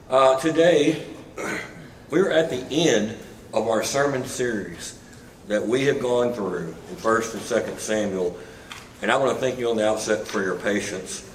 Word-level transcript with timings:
Uh, 0.10 0.40
today, 0.40 1.04
we're 2.10 2.32
at 2.32 2.50
the 2.50 2.66
end 2.72 3.18
of 3.54 3.68
our 3.68 3.84
sermon 3.84 4.24
series 4.24 4.98
that 5.50 5.68
we 5.68 5.88
have 5.88 6.00
gone 6.00 6.32
through 6.32 6.74
in 6.90 6.96
1st 6.96 7.34
and 7.34 7.42
2nd 7.42 7.80
Samuel. 7.80 8.38
And 9.02 9.10
I 9.10 9.16
want 9.16 9.34
to 9.34 9.40
thank 9.40 9.58
you 9.58 9.70
on 9.70 9.78
the 9.78 9.88
outset 9.88 10.28
for 10.28 10.44
your 10.44 10.56
patience. 10.56 11.26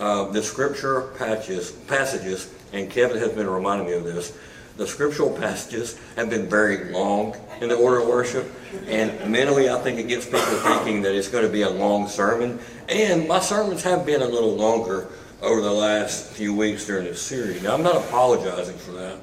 Uh, 0.00 0.24
the 0.30 0.42
scripture 0.42 1.02
patches, 1.16 1.70
passages, 1.70 2.52
and 2.72 2.90
Kevin 2.90 3.18
has 3.18 3.30
been 3.30 3.48
reminding 3.48 3.86
me 3.86 3.92
of 3.92 4.04
this, 4.04 4.36
the 4.76 4.86
scriptural 4.86 5.30
passages 5.30 5.98
have 6.16 6.28
been 6.28 6.48
very 6.48 6.92
long 6.92 7.34
in 7.60 7.68
the 7.68 7.76
order 7.76 8.00
of 8.00 8.08
worship. 8.08 8.52
And 8.88 9.30
mentally, 9.30 9.70
I 9.70 9.78
think 9.78 9.98
it 9.98 10.08
gets 10.08 10.26
people 10.26 10.40
thinking 10.40 11.00
that 11.02 11.14
it's 11.14 11.28
going 11.28 11.46
to 11.46 11.52
be 11.52 11.62
a 11.62 11.70
long 11.70 12.08
sermon. 12.08 12.58
And 12.88 13.26
my 13.26 13.40
sermons 13.40 13.82
have 13.84 14.04
been 14.04 14.20
a 14.20 14.26
little 14.26 14.54
longer 14.54 15.08
over 15.40 15.62
the 15.62 15.72
last 15.72 16.26
few 16.32 16.54
weeks 16.54 16.86
during 16.86 17.04
this 17.04 17.22
series. 17.22 17.62
Now, 17.62 17.74
I'm 17.74 17.82
not 17.82 17.96
apologizing 17.96 18.76
for 18.76 18.92
that 18.92 19.18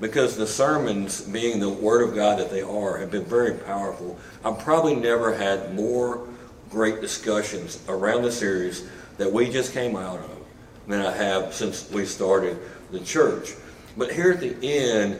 because 0.00 0.36
the 0.36 0.46
sermons, 0.46 1.22
being 1.22 1.58
the 1.58 1.68
Word 1.68 2.08
of 2.08 2.14
God 2.14 2.38
that 2.38 2.50
they 2.50 2.62
are, 2.62 2.98
have 2.98 3.10
been 3.10 3.24
very 3.24 3.54
powerful. 3.54 4.18
I've 4.44 4.58
probably 4.60 4.94
never 4.94 5.34
had 5.34 5.74
more 5.74 6.26
great 6.70 7.00
discussions 7.00 7.82
around 7.88 8.22
the 8.22 8.32
series 8.32 8.88
that 9.18 9.32
we 9.32 9.50
just 9.50 9.72
came 9.72 9.96
out 9.96 10.18
of 10.18 10.44
than 10.86 11.04
I 11.04 11.12
have 11.12 11.54
since 11.54 11.90
we 11.90 12.04
started 12.04 12.58
the 12.90 13.00
church. 13.00 13.54
But 13.96 14.12
here 14.12 14.32
at 14.32 14.40
the 14.40 14.56
end, 14.62 15.18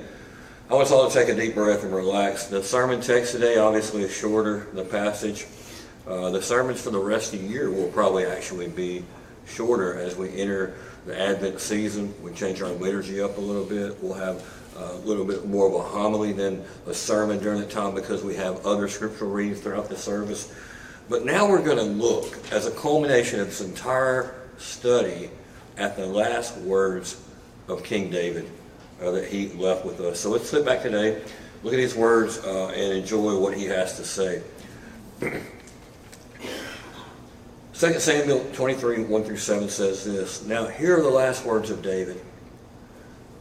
I 0.69 0.75
want 0.75 0.87
us 0.87 0.93
all 0.93 1.09
to 1.09 1.15
take 1.15 1.29
a 1.29 1.35
deep 1.35 1.55
breath 1.55 1.85
and 1.85 1.95
relax. 1.95 2.47
The 2.47 2.63
sermon 2.63 3.01
text 3.01 3.33
today 3.33 3.59
obviously 3.59 4.03
is 4.03 4.15
shorter, 4.15 4.69
the 4.75 4.85
passage. 4.85 5.47
Uh, 6.07 6.31
the 6.31 6.43
sermons 6.43 6.81
for 6.81 6.91
the 6.91 6.99
rest 6.99 7.35
of 7.35 7.41
the 7.41 7.47
year 7.47 7.71
will 7.71 7.89
probably 7.89 8.25
actually 8.25 8.69
be 8.69 9.05
shorter 9.47 9.99
as 9.99 10.17
we 10.17 10.37
enter 10.37 10.75
the 11.05 11.19
Advent 11.19 11.61
season. 11.61 12.15
We 12.23 12.33
change 12.33 12.63
our 12.63 12.71
liturgy 12.71 13.21
up 13.21 13.39
a 13.39 13.41
little 13.41 13.65
bit. 13.65 14.03
We'll 14.03 14.15
have 14.15 14.45
a 14.79 14.95
little 14.97 15.25
bit 15.25 15.47
more 15.47 15.67
of 15.67 15.75
a 15.75 15.89
homily 15.89 16.33
than 16.33 16.65
a 16.87 16.95
sermon 16.95 17.39
during 17.39 17.61
the 17.61 17.67
time 17.67 17.95
because 17.95 18.23
we 18.23 18.35
have 18.35 18.65
other 18.67 18.89
scriptural 18.89 19.31
readings 19.31 19.61
throughout 19.61 19.89
the 19.89 19.97
service. 19.97 20.53
But 21.09 21.25
now 21.25 21.49
we're 21.49 21.63
going 21.63 21.79
to 21.79 21.85
look, 21.85 22.37
as 22.53 22.67
a 22.67 22.73
culmination 22.73 23.41
of 23.41 23.47
this 23.47 23.61
entire 23.61 24.35
study, 24.59 25.31
at 25.77 25.97
the 25.97 26.07
last 26.07 26.57
words 26.59 27.23
of 27.69 27.85
King 27.85 28.11
David 28.11 28.51
uh, 29.01 29.11
that 29.11 29.29
he 29.29 29.49
left 29.51 29.85
with 29.85 30.01
us. 30.01 30.21
So 30.21 30.31
let's 30.31 30.49
sit 30.49 30.65
back 30.65 30.83
today, 30.83 31.23
look 31.63 31.75
at 31.75 31.77
these 31.77 31.95
words, 31.95 32.39
uh, 32.39 32.69
and 32.69 32.95
enjoy 32.95 33.39
what 33.39 33.57
he 33.57 33.67
has 33.67 33.97
to 33.97 34.05
say. 34.05 34.43
2 35.21 35.31
Samuel 38.01 38.45
23, 38.55 39.05
1 39.05 39.25
through 39.25 39.37
7 39.37 39.69
says 39.69 40.05
this 40.05 40.45
Now 40.47 40.67
here 40.67 40.99
are 40.99 41.03
the 41.03 41.11
last 41.11 41.45
words 41.45 41.71
of 41.71 41.83
David 41.83 42.21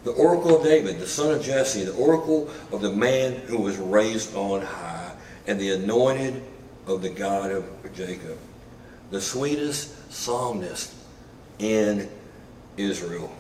the 0.06 0.12
oracle 0.12 0.58
of 0.58 0.64
David, 0.64 1.00
the 1.00 1.08
son 1.08 1.32
of 1.32 1.42
Jesse, 1.42 1.84
the 1.84 1.96
oracle 1.96 2.48
of 2.72 2.82
the 2.82 2.92
man 2.92 3.34
who 3.48 3.58
was 3.58 3.78
raised 3.78 4.36
on 4.36 4.62
high, 4.62 5.12
and 5.48 5.60
the 5.60 5.72
anointed 5.72 6.44
of 6.88 7.02
the 7.02 7.10
God 7.10 7.52
of 7.52 7.66
Jacob, 7.94 8.38
the 9.12 9.22
sweetest 9.22 10.12
psalmist 10.12 10.94
in 11.60 12.10
Israel. 12.78 13.32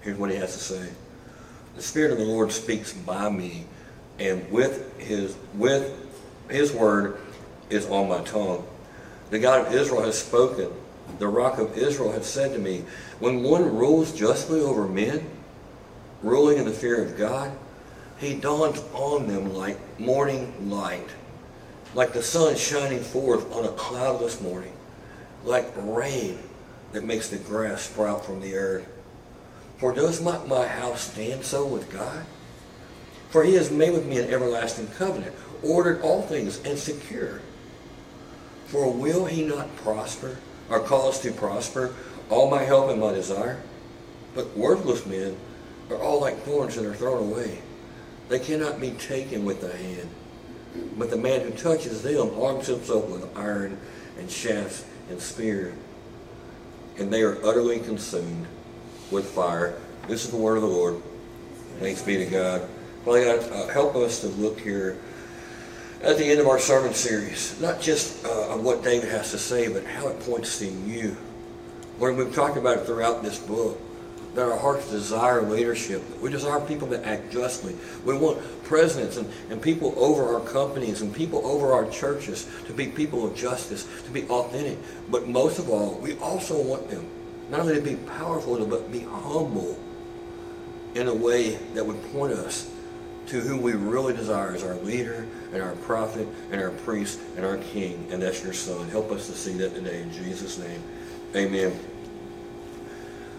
Here's 0.00 0.18
what 0.18 0.30
he 0.30 0.36
has 0.36 0.52
to 0.52 0.60
say. 0.60 0.88
The 1.76 1.82
Spirit 1.82 2.12
of 2.12 2.18
the 2.18 2.24
Lord 2.24 2.52
speaks 2.52 2.92
by 2.92 3.28
me, 3.28 3.66
and 4.18 4.50
with 4.50 4.98
his 4.98 5.36
with 5.54 5.92
his 6.48 6.72
word 6.72 7.18
is 7.70 7.86
on 7.86 8.08
my 8.08 8.22
tongue. 8.22 8.66
The 9.30 9.38
God 9.38 9.66
of 9.66 9.74
Israel 9.74 10.02
has 10.02 10.18
spoken. 10.18 10.72
The 11.18 11.28
rock 11.28 11.58
of 11.58 11.76
Israel 11.76 12.12
has 12.12 12.26
said 12.26 12.52
to 12.52 12.58
me, 12.58 12.84
When 13.18 13.42
one 13.42 13.76
rules 13.76 14.12
justly 14.12 14.60
over 14.60 14.86
men, 14.86 15.28
ruling 16.22 16.58
in 16.58 16.64
the 16.64 16.72
fear 16.72 17.02
of 17.02 17.16
God, 17.16 17.56
he 18.18 18.34
dawns 18.34 18.82
on 18.92 19.26
them 19.26 19.54
like 19.54 19.78
morning 19.98 20.70
light, 20.70 21.08
like 21.94 22.12
the 22.12 22.22
sun 22.22 22.56
shining 22.56 23.00
forth 23.00 23.52
on 23.52 23.64
a 23.64 23.72
cloudless 23.72 24.40
morning, 24.40 24.72
like 25.44 25.70
rain 25.76 26.38
that 26.92 27.04
makes 27.04 27.28
the 27.28 27.38
grass 27.38 27.82
sprout 27.82 28.24
from 28.24 28.40
the 28.40 28.56
earth. 28.56 28.88
For 29.78 29.94
does 29.94 30.20
not 30.20 30.48
my 30.48 30.66
house 30.66 31.12
stand 31.12 31.44
so 31.44 31.66
with 31.66 31.90
God? 31.90 32.24
For 33.30 33.44
he 33.44 33.54
has 33.54 33.70
made 33.70 33.92
with 33.92 34.06
me 34.06 34.18
an 34.18 34.30
everlasting 34.30 34.88
covenant, 34.88 35.34
ordered 35.62 36.00
all 36.00 36.22
things, 36.22 36.60
and 36.64 36.78
secured. 36.78 37.42
For 38.66 38.90
will 38.90 39.26
he 39.26 39.44
not 39.44 39.76
prosper, 39.76 40.38
or 40.70 40.80
cause 40.80 41.20
to 41.20 41.32
prosper, 41.32 41.94
all 42.30 42.50
my 42.50 42.62
help 42.62 42.90
and 42.90 43.00
my 43.00 43.12
desire? 43.12 43.60
But 44.34 44.56
worthless 44.56 45.06
men 45.06 45.36
are 45.90 46.02
all 46.02 46.20
like 46.20 46.38
thorns 46.42 46.74
that 46.76 46.84
are 46.84 46.94
thrown 46.94 47.30
away. 47.30 47.60
They 48.28 48.38
cannot 48.38 48.80
be 48.80 48.90
taken 48.92 49.44
with 49.44 49.60
the 49.60 49.76
hand. 49.76 50.08
But 50.96 51.10
the 51.10 51.16
man 51.16 51.42
who 51.42 51.50
touches 51.50 52.02
them 52.02 52.30
arms 52.40 52.66
himself 52.66 53.08
with 53.08 53.36
iron 53.36 53.78
and 54.18 54.30
shafts 54.30 54.84
and 55.10 55.20
spear. 55.20 55.74
And 56.98 57.12
they 57.12 57.22
are 57.22 57.36
utterly 57.44 57.80
consumed 57.80 58.46
with 59.10 59.26
fire. 59.26 59.78
This 60.08 60.24
is 60.24 60.30
the 60.30 60.36
word 60.36 60.56
of 60.56 60.62
the 60.62 60.68
Lord. 60.68 61.02
Thanks 61.78 62.02
be 62.02 62.16
to 62.16 62.26
God. 62.26 62.68
Father 63.04 63.24
God, 63.24 63.52
uh, 63.52 63.68
help 63.68 63.94
us 63.96 64.20
to 64.20 64.28
look 64.28 64.58
here 64.60 64.98
at 66.02 66.16
the 66.18 66.24
end 66.24 66.40
of 66.40 66.46
our 66.46 66.58
sermon 66.58 66.94
series, 66.94 67.60
not 67.60 67.80
just 67.80 68.24
uh, 68.24 68.48
on 68.48 68.64
what 68.64 68.82
David 68.82 69.10
has 69.10 69.30
to 69.32 69.38
say, 69.38 69.68
but 69.68 69.84
how 69.84 70.08
it 70.08 70.18
points 70.20 70.58
to 70.58 70.66
you. 70.66 71.16
Lord, 71.98 72.16
we've 72.16 72.34
talked 72.34 72.56
about 72.56 72.78
it 72.78 72.86
throughout 72.86 73.22
this 73.22 73.38
book 73.38 73.80
that 74.36 74.46
our 74.50 74.58
hearts 74.58 74.90
desire 74.90 75.40
leadership. 75.40 76.02
We 76.20 76.30
desire 76.30 76.60
people 76.60 76.86
that 76.88 77.04
act 77.06 77.32
justly. 77.32 77.74
We 78.04 78.16
want 78.16 78.38
presidents 78.64 79.16
and, 79.16 79.28
and 79.48 79.60
people 79.60 79.94
over 79.96 80.34
our 80.34 80.40
companies 80.40 81.00
and 81.00 81.12
people 81.12 81.44
over 81.46 81.72
our 81.72 81.88
churches 81.88 82.46
to 82.66 82.74
be 82.74 82.86
people 82.86 83.26
of 83.26 83.34
justice, 83.34 83.88
to 84.04 84.10
be 84.10 84.24
authentic. 84.28 84.78
But 85.10 85.26
most 85.26 85.58
of 85.58 85.70
all, 85.70 85.94
we 85.94 86.18
also 86.18 86.62
want 86.62 86.90
them 86.90 87.08
not 87.50 87.60
only 87.60 87.76
to 87.76 87.80
be 87.80 87.96
powerful, 87.96 88.64
but 88.66 88.92
be 88.92 89.00
humble 89.00 89.78
in 90.94 91.08
a 91.08 91.14
way 91.14 91.56
that 91.72 91.86
would 91.86 92.02
point 92.12 92.34
us 92.34 92.70
to 93.28 93.40
who 93.40 93.56
we 93.56 93.72
really 93.72 94.14
desire 94.14 94.54
as 94.54 94.62
our 94.62 94.76
leader 94.76 95.26
and 95.52 95.62
our 95.62 95.74
prophet 95.76 96.28
and 96.52 96.60
our 96.60 96.70
priest 96.70 97.20
and 97.36 97.46
our 97.46 97.56
king, 97.56 98.06
and 98.10 98.22
that's 98.22 98.44
your 98.44 98.52
son. 98.52 98.88
Help 98.88 99.10
us 99.10 99.26
to 99.28 99.32
see 99.32 99.54
that 99.54 99.74
today 99.74 100.02
in 100.02 100.12
Jesus' 100.12 100.58
name. 100.58 100.82
Amen. 101.34 101.95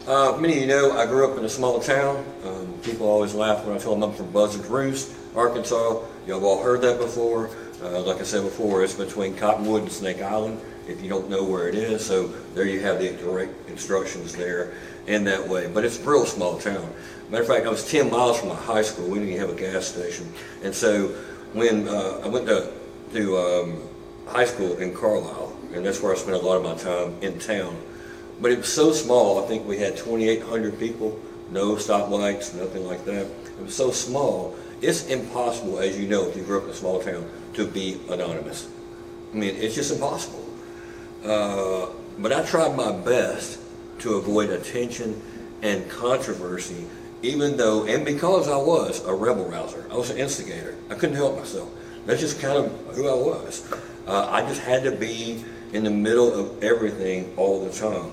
Uh, 0.07 0.37
many 0.39 0.53
of 0.53 0.61
you 0.61 0.67
know 0.67 0.97
I 0.97 1.05
grew 1.05 1.29
up 1.29 1.37
in 1.37 1.43
a 1.43 1.49
small 1.49 1.81
town. 1.81 2.23
Um, 2.45 2.79
people 2.81 3.09
always 3.09 3.33
laugh 3.33 3.65
when 3.65 3.75
I 3.75 3.77
tell 3.77 3.91
them 3.91 4.03
I'm 4.03 4.13
from 4.13 4.31
Buzzards 4.31 4.65
Roost, 4.69 5.13
Arkansas. 5.35 5.99
Have 6.27 6.43
all 6.43 6.63
heard 6.63 6.79
that 6.83 6.97
before. 6.97 7.49
Uh, 7.83 7.99
like 8.03 8.21
I 8.21 8.23
said 8.23 8.43
before, 8.43 8.85
it's 8.85 8.93
between 8.93 9.35
Cottonwood 9.35 9.81
and 9.81 9.91
Snake 9.91 10.21
Island, 10.21 10.61
if 10.87 11.03
you 11.03 11.09
don't 11.09 11.29
know 11.29 11.43
where 11.43 11.67
it 11.67 11.75
is. 11.75 12.05
So 12.05 12.27
there 12.55 12.63
you 12.63 12.79
have 12.83 12.99
the 12.99 13.17
direct 13.17 13.69
instructions 13.69 14.33
there 14.33 14.71
in 15.07 15.25
that 15.25 15.45
way. 15.45 15.67
But 15.67 15.83
it's 15.83 15.99
a 15.99 16.09
real 16.09 16.25
small 16.25 16.57
town. 16.57 16.89
Matter 17.29 17.43
of 17.43 17.49
fact, 17.49 17.65
I 17.65 17.69
was 17.69 17.91
10 17.91 18.09
miles 18.09 18.39
from 18.39 18.47
my 18.47 18.55
high 18.55 18.83
school. 18.83 19.09
We 19.09 19.15
didn't 19.15 19.33
even 19.33 19.41
have 19.41 19.57
a 19.57 19.59
gas 19.59 19.87
station. 19.87 20.31
And 20.63 20.73
so 20.73 21.09
when 21.51 21.85
uh, 21.89 22.21
I 22.23 22.27
went 22.29 22.45
to, 22.47 22.71
to 23.11 23.37
um, 23.37 23.81
high 24.25 24.45
school 24.45 24.77
in 24.77 24.95
Carlisle, 24.95 25.53
and 25.73 25.85
that's 25.85 26.01
where 26.01 26.13
I 26.13 26.15
spent 26.15 26.37
a 26.37 26.39
lot 26.39 26.55
of 26.55 26.63
my 26.63 26.75
time 26.81 27.21
in 27.21 27.39
town, 27.39 27.77
but 28.41 28.51
it 28.51 28.59
was 28.59 28.71
so 28.71 28.91
small, 28.91 29.43
I 29.43 29.47
think 29.47 29.65
we 29.65 29.77
had 29.77 29.97
2,800 29.97 30.79
people, 30.79 31.19
no 31.51 31.75
stoplights, 31.75 32.53
nothing 32.53 32.85
like 32.85 33.03
that. 33.05 33.25
It 33.25 33.63
was 33.63 33.75
so 33.75 33.91
small, 33.91 34.55
it's 34.81 35.07
impossible, 35.07 35.79
as 35.79 35.99
you 35.99 36.07
know, 36.07 36.27
if 36.27 36.35
you 36.35 36.43
grew 36.43 36.59
up 36.59 36.65
in 36.65 36.69
a 36.69 36.73
small 36.73 37.01
town, 37.01 37.29
to 37.53 37.65
be 37.65 37.99
anonymous. 38.09 38.69
I 39.33 39.37
mean, 39.37 39.55
it's 39.55 39.75
just 39.75 39.91
impossible. 39.91 40.45
Uh, 41.25 41.87
but 42.19 42.31
I 42.31 42.43
tried 42.45 42.75
my 42.75 42.91
best 42.91 43.59
to 43.99 44.15
avoid 44.15 44.49
attention 44.51 45.21
and 45.63 45.89
controversy, 45.89 46.85
even 47.23 47.57
though, 47.57 47.85
and 47.85 48.05
because 48.05 48.47
I 48.47 48.57
was 48.57 49.03
a 49.05 49.13
rebel 49.13 49.45
rouser, 49.45 49.87
I 49.91 49.95
was 49.95 50.11
an 50.11 50.17
instigator. 50.17 50.75
I 50.89 50.95
couldn't 50.95 51.15
help 51.15 51.37
myself. 51.37 51.69
That's 52.05 52.21
just 52.21 52.39
kind 52.39 52.57
of 52.57 52.95
who 52.95 53.09
I 53.09 53.13
was. 53.13 53.67
Uh, 54.05 54.29
I 54.31 54.41
just 54.43 54.61
had 54.61 54.83
to 54.83 54.91
be 54.91 55.43
in 55.73 55.83
the 55.83 55.89
middle 55.89 56.33
of 56.33 56.63
everything 56.63 57.33
all 57.35 57.65
the 57.65 57.71
time. 57.71 58.11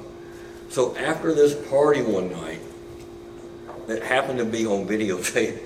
So 0.74 0.96
after 0.96 1.32
this 1.32 1.54
party 1.70 2.02
one 2.02 2.32
night, 2.32 2.58
that 3.86 4.02
happened 4.02 4.40
to 4.40 4.44
be 4.44 4.66
on 4.66 4.88
videotape, 4.88 5.60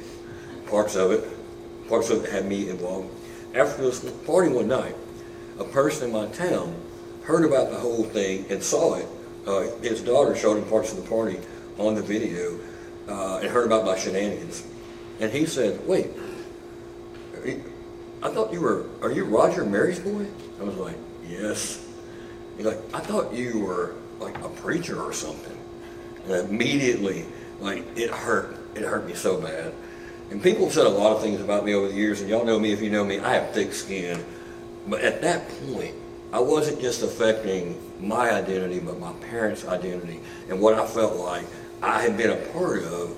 parts 0.66 0.96
of 0.96 1.12
it, 1.12 1.88
parts 1.88 2.10
of 2.10 2.26
it 2.26 2.30
had 2.30 2.44
me 2.44 2.68
involved. 2.68 3.08
After 3.54 3.80
this 3.80 4.00
party 4.26 4.50
one 4.50 4.68
night, 4.68 4.94
a 5.58 5.64
person 5.64 6.08
in 6.08 6.12
my 6.12 6.26
town 6.26 6.76
heard 7.22 7.46
about 7.46 7.70
the 7.70 7.78
whole 7.78 8.04
thing 8.04 8.44
and 8.50 8.62
saw 8.62 8.96
it. 8.96 9.08
Uh, 9.46 9.62
his 9.80 10.02
daughter 10.02 10.36
showed 10.36 10.58
him 10.58 10.68
parts 10.68 10.92
of 10.92 11.02
the 11.02 11.08
party 11.08 11.40
on 11.78 11.94
the 11.94 12.02
video 12.02 12.58
uh, 13.08 13.38
and 13.38 13.48
heard 13.48 13.64
about 13.64 13.86
my 13.86 13.96
shenanigans. 13.96 14.62
And 15.20 15.32
he 15.32 15.46
said, 15.46 15.88
wait, 15.88 16.10
I 18.22 18.28
thought 18.28 18.52
you 18.52 18.60
were, 18.60 18.84
are 19.00 19.10
you 19.10 19.24
Roger 19.24 19.64
Mary's 19.64 20.00
boy? 20.00 20.26
I 20.60 20.64
was 20.64 20.76
like, 20.76 20.96
yes. 21.26 21.82
He's 22.58 22.66
like, 22.66 22.80
I 22.92 23.00
thought 23.00 23.32
you 23.32 23.60
were 23.60 23.94
like 24.18 24.38
a 24.44 24.48
preacher 24.48 25.02
or 25.02 25.12
something. 25.12 25.56
And 26.24 26.48
immediately, 26.48 27.24
like, 27.60 27.84
it 27.96 28.10
hurt. 28.10 28.56
It 28.74 28.82
hurt 28.82 29.06
me 29.06 29.14
so 29.14 29.40
bad. 29.40 29.72
And 30.30 30.42
people 30.42 30.64
have 30.64 30.74
said 30.74 30.86
a 30.86 30.90
lot 30.90 31.16
of 31.16 31.22
things 31.22 31.40
about 31.40 31.64
me 31.64 31.74
over 31.74 31.88
the 31.88 31.94
years, 31.94 32.20
and 32.20 32.28
y'all 32.28 32.44
know 32.44 32.58
me 32.58 32.72
if 32.72 32.82
you 32.82 32.90
know 32.90 33.04
me, 33.04 33.18
I 33.18 33.34
have 33.34 33.52
thick 33.52 33.72
skin. 33.72 34.24
But 34.86 35.00
at 35.00 35.22
that 35.22 35.48
point, 35.66 35.94
I 36.32 36.40
wasn't 36.40 36.80
just 36.80 37.02
affecting 37.02 37.80
my 38.00 38.30
identity, 38.30 38.80
but 38.80 38.98
my 39.00 39.12
parents' 39.14 39.66
identity 39.66 40.20
and 40.48 40.60
what 40.60 40.74
I 40.74 40.86
felt 40.86 41.16
like 41.16 41.46
I 41.82 42.02
had 42.02 42.16
been 42.16 42.30
a 42.30 42.36
part 42.52 42.82
of 42.84 43.16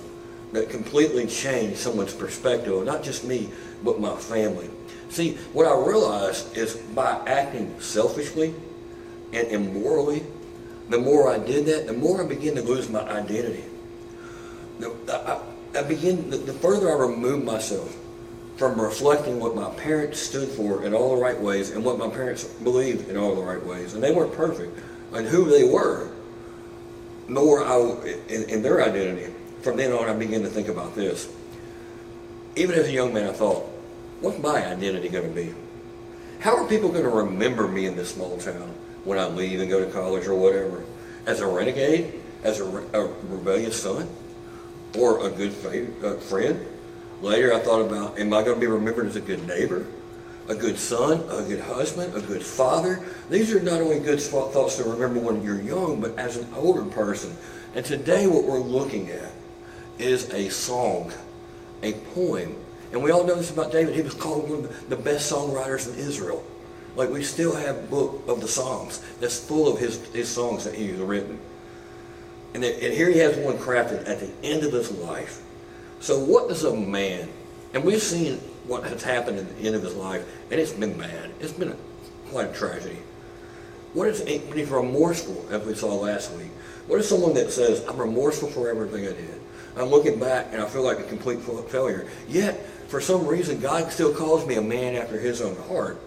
that 0.53 0.69
completely 0.69 1.27
changed 1.27 1.77
someone's 1.77 2.13
perspective, 2.13 2.85
not 2.85 3.03
just 3.03 3.23
me, 3.23 3.49
but 3.83 3.99
my 3.99 4.15
family. 4.15 4.69
See, 5.09 5.35
what 5.53 5.65
I 5.65 5.75
realized 5.75 6.57
is 6.57 6.75
by 6.75 7.21
acting 7.27 7.79
selfishly 7.79 8.53
and 9.33 9.47
immorally, 9.47 10.23
the 10.91 10.99
more 10.99 11.31
I 11.31 11.39
did 11.39 11.65
that, 11.67 11.87
the 11.87 11.93
more 11.93 12.23
I 12.23 12.27
began 12.27 12.55
to 12.55 12.61
lose 12.61 12.89
my 12.89 13.01
identity. 13.01 13.63
The, 14.79 14.93
I, 15.09 15.79
I 15.79 15.83
begin, 15.83 16.29
the, 16.29 16.37
the 16.37 16.53
further 16.53 16.91
I 16.91 16.99
removed 17.07 17.45
myself 17.45 17.95
from 18.57 18.79
reflecting 18.79 19.39
what 19.39 19.55
my 19.55 19.69
parents 19.71 20.19
stood 20.19 20.49
for 20.49 20.83
in 20.83 20.93
all 20.93 21.15
the 21.15 21.21
right 21.21 21.39
ways 21.39 21.71
and 21.71 21.83
what 21.83 21.97
my 21.97 22.09
parents 22.09 22.43
believed 22.43 23.09
in 23.09 23.17
all 23.17 23.35
the 23.35 23.41
right 23.41 23.63
ways. 23.65 23.93
And 23.93 24.03
they 24.03 24.13
weren't 24.13 24.33
perfect, 24.33 24.77
and 25.13 25.25
who 25.25 25.45
they 25.45 25.63
were, 25.63 26.11
nor 27.27 27.63
I, 27.63 27.77
in, 28.27 28.43
in 28.49 28.61
their 28.61 28.83
identity. 28.83 29.33
From 29.61 29.77
then 29.77 29.93
on, 29.93 30.09
I 30.09 30.13
began 30.13 30.41
to 30.41 30.49
think 30.49 30.67
about 30.67 30.95
this. 30.95 31.31
Even 32.55 32.75
as 32.75 32.87
a 32.87 32.91
young 32.91 33.13
man, 33.13 33.29
I 33.29 33.33
thought, 33.33 33.63
what's 34.19 34.39
my 34.39 34.65
identity 34.65 35.07
going 35.07 35.27
to 35.27 35.33
be? 35.33 35.53
How 36.39 36.57
are 36.57 36.67
people 36.67 36.89
going 36.89 37.03
to 37.03 37.09
remember 37.09 37.67
me 37.67 37.85
in 37.85 37.95
this 37.95 38.13
small 38.13 38.37
town 38.37 38.73
when 39.03 39.17
I 39.17 39.27
leave 39.27 39.59
and 39.59 39.69
go 39.69 39.83
to 39.83 39.91
college 39.91 40.27
or 40.27 40.35
whatever? 40.35 40.83
As 41.25 41.39
a 41.39 41.47
renegade? 41.47 42.21
As 42.43 42.59
a, 42.59 42.65
a 42.65 43.07
rebellious 43.29 43.81
son? 43.81 44.09
Or 44.97 45.25
a 45.25 45.29
good 45.29 45.53
friend? 45.53 46.65
Later, 47.21 47.53
I 47.53 47.59
thought 47.59 47.81
about, 47.81 48.19
am 48.19 48.33
I 48.33 48.43
going 48.43 48.55
to 48.55 48.59
be 48.59 48.67
remembered 48.67 49.07
as 49.07 49.15
a 49.15 49.21
good 49.21 49.47
neighbor? 49.47 49.85
A 50.49 50.55
good 50.55 50.77
son, 50.77 51.19
a 51.29 51.43
good 51.43 51.61
husband, 51.61 52.15
a 52.15 52.21
good 52.21 52.43
father. 52.43 53.05
These 53.29 53.53
are 53.53 53.61
not 53.61 53.79
only 53.79 53.99
good 53.99 54.19
thoughts 54.19 54.77
to 54.77 54.83
remember 54.83 55.19
when 55.19 55.43
you're 55.43 55.61
young, 55.61 56.01
but 56.01 56.17
as 56.17 56.37
an 56.37 56.51
older 56.55 56.83
person. 56.83 57.35
And 57.75 57.85
today, 57.85 58.27
what 58.27 58.43
we're 58.43 58.59
looking 58.59 59.09
at 59.11 59.31
is 59.99 60.29
a 60.33 60.49
song, 60.49 61.13
a 61.83 61.93
poem 62.13 62.55
and 62.91 63.01
we 63.01 63.11
all 63.11 63.23
know 63.23 63.35
this 63.35 63.51
about 63.51 63.71
David. 63.71 63.95
He 63.95 64.01
was 64.01 64.13
called 64.13 64.49
one 64.49 64.65
of 64.65 64.89
the 64.89 64.95
best 64.95 65.31
songwriters 65.31 65.91
in 65.91 65.97
Israel. 65.99 66.43
Like 66.95 67.09
we 67.09 67.23
still 67.23 67.55
have 67.55 67.89
book 67.89 68.23
of 68.27 68.41
the 68.41 68.47
Psalms 68.47 68.99
that's 69.19 69.39
full 69.39 69.71
of 69.71 69.79
his, 69.79 70.05
his 70.07 70.29
songs 70.29 70.65
that 70.65 70.75
he's 70.75 70.97
written. 70.97 71.39
And, 72.53 72.63
and 72.63 72.93
here 72.93 73.09
he 73.09 73.19
has 73.19 73.37
one 73.37 73.57
crafted 73.57 74.07
at 74.07 74.19
the 74.19 74.29
end 74.43 74.63
of 74.63 74.73
his 74.73 74.91
life. 74.91 75.41
So 75.99 76.19
what 76.19 76.49
does 76.49 76.63
a 76.63 76.75
man, 76.75 77.29
and 77.73 77.83
we've 77.83 78.01
seen 78.01 78.37
what 78.65 78.83
has 78.83 79.03
happened 79.03 79.39
at 79.39 79.57
the 79.57 79.65
end 79.65 79.75
of 79.75 79.83
his 79.83 79.95
life, 79.95 80.25
and 80.51 80.59
it's 80.59 80.73
been 80.73 80.97
bad. 80.97 81.31
It's 81.39 81.53
been 81.53 81.69
a, 81.69 81.77
quite 82.29 82.49
a 82.49 82.53
tragedy. 82.53 82.97
What 83.93 84.07
is 84.07 84.21
when 84.21 84.57
he's 84.57 84.69
remorseful, 84.69 85.47
as 85.51 85.65
we 85.65 85.75
saw 85.75 85.93
last 85.95 86.31
week? 86.33 86.51
What 86.87 86.99
is 86.99 87.07
someone 87.07 87.33
that 87.35 87.51
says, 87.51 87.85
I'm 87.87 87.97
remorseful 87.97 88.49
for 88.49 88.69
everything 88.69 89.05
I 89.05 89.13
did? 89.13 89.41
I'm 89.77 89.85
looking 89.85 90.19
back 90.19 90.47
and 90.51 90.61
I 90.61 90.67
feel 90.67 90.81
like 90.81 90.99
a 90.99 91.03
complete 91.03 91.39
failure. 91.39 92.07
Yet, 92.27 92.65
for 92.87 92.99
some 92.99 93.25
reason, 93.25 93.59
God 93.59 93.91
still 93.91 94.13
calls 94.13 94.45
me 94.45 94.55
a 94.55 94.61
man 94.61 94.95
after 94.95 95.19
his 95.19 95.41
own 95.41 95.55
heart. 95.67 95.99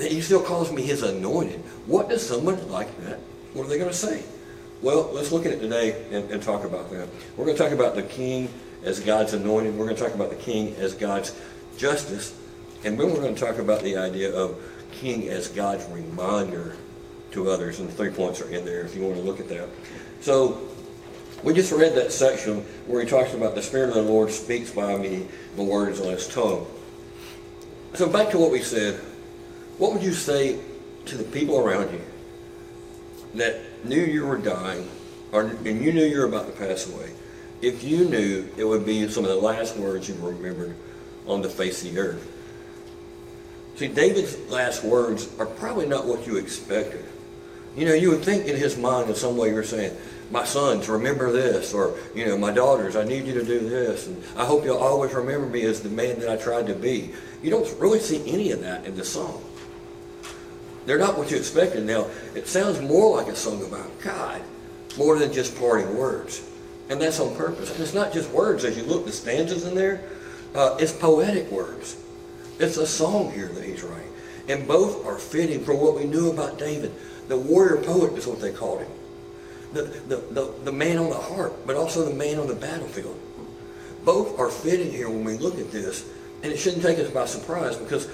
He 0.00 0.20
still 0.20 0.42
calls 0.42 0.72
me 0.72 0.82
his 0.82 1.02
anointed. 1.02 1.60
What 1.86 2.08
does 2.08 2.26
someone 2.26 2.68
like 2.70 2.96
that, 3.04 3.18
what 3.52 3.66
are 3.66 3.68
they 3.68 3.78
going 3.78 3.90
to 3.90 3.96
say? 3.96 4.22
Well, 4.82 5.10
let's 5.12 5.30
look 5.30 5.44
at 5.44 5.52
it 5.52 5.60
today 5.60 6.04
and, 6.10 6.30
and 6.30 6.42
talk 6.42 6.64
about 6.64 6.90
that. 6.90 7.08
We're 7.36 7.44
going 7.44 7.56
to 7.56 7.62
talk 7.62 7.72
about 7.72 7.94
the 7.94 8.02
king 8.02 8.48
as 8.82 9.00
God's 9.00 9.34
anointed. 9.34 9.76
We're 9.76 9.84
going 9.84 9.96
to 9.96 10.02
talk 10.02 10.14
about 10.14 10.30
the 10.30 10.36
king 10.36 10.74
as 10.76 10.94
God's 10.94 11.38
justice. 11.76 12.34
And 12.84 12.98
then 12.98 13.10
we're 13.10 13.20
going 13.20 13.34
to 13.34 13.40
talk 13.40 13.58
about 13.58 13.82
the 13.82 13.98
idea 13.98 14.34
of 14.34 14.58
king 14.92 15.28
as 15.28 15.48
God's 15.48 15.84
reminder 15.86 16.76
to 17.32 17.50
others. 17.50 17.78
And 17.80 17.88
the 17.90 17.92
three 17.92 18.10
points 18.10 18.40
are 18.40 18.48
in 18.48 18.64
there 18.64 18.80
if 18.82 18.94
you 18.94 19.02
want 19.02 19.16
to 19.16 19.22
look 19.22 19.38
at 19.38 19.48
that. 19.50 19.68
So 20.22 20.68
we 21.42 21.52
just 21.52 21.72
read 21.72 21.94
that 21.94 22.12
section 22.12 22.60
where 22.86 23.02
he 23.02 23.08
talks 23.08 23.34
about 23.34 23.54
the 23.54 23.62
Spirit 23.62 23.90
of 23.90 23.94
the 23.94 24.02
Lord 24.02 24.30
speaks 24.30 24.70
by 24.70 24.96
me 24.96 25.26
the 25.56 25.62
words 25.62 26.00
on 26.00 26.08
his 26.08 26.26
tongue. 26.26 26.66
So 27.94 28.08
back 28.08 28.30
to 28.30 28.38
what 28.38 28.50
we 28.50 28.62
said, 28.62 29.00
what 29.80 29.94
would 29.94 30.02
you 30.02 30.12
say 30.12 30.60
to 31.06 31.16
the 31.16 31.24
people 31.24 31.58
around 31.58 31.90
you 31.90 32.02
that 33.34 33.58
knew 33.82 34.02
you 34.02 34.26
were 34.26 34.36
dying 34.36 34.86
or, 35.32 35.44
and 35.44 35.82
you 35.82 35.90
knew 35.90 36.04
you 36.04 36.18
were 36.18 36.26
about 36.26 36.46
to 36.46 36.52
pass 36.52 36.86
away 36.86 37.10
if 37.62 37.82
you 37.82 38.04
knew 38.04 38.46
it 38.58 38.64
would 38.64 38.84
be 38.84 39.08
some 39.08 39.24
of 39.24 39.30
the 39.30 39.36
last 39.36 39.78
words 39.78 40.06
you 40.06 40.14
remembered 40.16 40.76
on 41.26 41.40
the 41.40 41.48
face 41.48 41.82
of 41.82 41.94
the 41.94 41.98
earth? 41.98 42.30
See, 43.76 43.88
David's 43.88 44.36
last 44.50 44.84
words 44.84 45.30
are 45.38 45.46
probably 45.46 45.86
not 45.86 46.04
what 46.04 46.26
you 46.26 46.36
expected. 46.36 47.06
You 47.74 47.86
know, 47.86 47.94
you 47.94 48.10
would 48.10 48.22
think 48.22 48.46
in 48.46 48.56
his 48.56 48.76
mind 48.76 49.08
in 49.08 49.14
some 49.14 49.38
way 49.38 49.48
you're 49.48 49.64
saying, 49.64 49.96
my 50.30 50.44
sons, 50.44 50.90
remember 50.90 51.32
this, 51.32 51.72
or, 51.72 51.96
you 52.14 52.26
know, 52.26 52.36
my 52.36 52.52
daughters, 52.52 52.96
I 52.96 53.04
need 53.04 53.24
you 53.24 53.32
to 53.32 53.44
do 53.44 53.60
this, 53.60 54.06
and 54.06 54.22
I 54.36 54.44
hope 54.44 54.64
you'll 54.64 54.76
always 54.76 55.14
remember 55.14 55.46
me 55.46 55.62
as 55.62 55.80
the 55.80 55.88
man 55.88 56.20
that 56.20 56.28
I 56.28 56.36
tried 56.36 56.66
to 56.66 56.74
be. 56.74 57.14
You 57.42 57.50
don't 57.50 57.80
really 57.80 58.00
see 58.00 58.30
any 58.30 58.52
of 58.52 58.60
that 58.60 58.84
in 58.84 58.94
the 58.94 59.04
song. 59.04 59.42
They're 60.86 60.98
not 60.98 61.18
what 61.18 61.30
you 61.30 61.36
expected. 61.36 61.84
Now, 61.84 62.06
it 62.34 62.48
sounds 62.48 62.80
more 62.80 63.16
like 63.16 63.28
a 63.28 63.36
song 63.36 63.64
about 63.64 64.00
God, 64.00 64.42
more 64.96 65.18
than 65.18 65.32
just 65.32 65.58
parting 65.58 65.96
words. 65.96 66.42
And 66.88 67.00
that's 67.00 67.20
on 67.20 67.36
purpose. 67.36 67.70
And 67.70 67.80
it's 67.80 67.94
not 67.94 68.12
just 68.12 68.30
words. 68.30 68.64
As 68.64 68.76
you 68.76 68.82
look, 68.84 69.04
the 69.04 69.12
stanzas 69.12 69.64
in 69.64 69.74
there, 69.74 70.02
uh, 70.54 70.76
it's 70.80 70.92
poetic 70.92 71.50
words. 71.50 71.96
It's 72.58 72.76
a 72.76 72.86
song 72.86 73.32
here 73.32 73.48
that 73.48 73.64
he's 73.64 73.82
writing. 73.82 74.12
And 74.48 74.66
both 74.66 75.06
are 75.06 75.18
fitting 75.18 75.64
for 75.64 75.74
what 75.74 75.96
we 75.96 76.04
knew 76.04 76.30
about 76.30 76.58
David. 76.58 76.92
The 77.28 77.36
warrior 77.36 77.82
poet 77.82 78.14
is 78.14 78.26
what 78.26 78.40
they 78.40 78.52
called 78.52 78.80
him 78.80 78.90
the, 79.72 79.82
the, 79.82 80.16
the, 80.16 80.54
the 80.64 80.72
man 80.72 80.98
on 80.98 81.10
the 81.10 81.16
harp, 81.16 81.54
but 81.66 81.76
also 81.76 82.04
the 82.04 82.14
man 82.14 82.38
on 82.38 82.48
the 82.48 82.54
battlefield. 82.54 83.18
Both 84.04 84.38
are 84.38 84.50
fitting 84.50 84.90
here 84.90 85.08
when 85.08 85.24
we 85.24 85.36
look 85.36 85.58
at 85.58 85.70
this, 85.70 86.08
and 86.42 86.52
it 86.52 86.56
shouldn't 86.56 86.82
take 86.82 86.98
us 86.98 87.10
by 87.10 87.26
surprise 87.26 87.76
because 87.76 88.08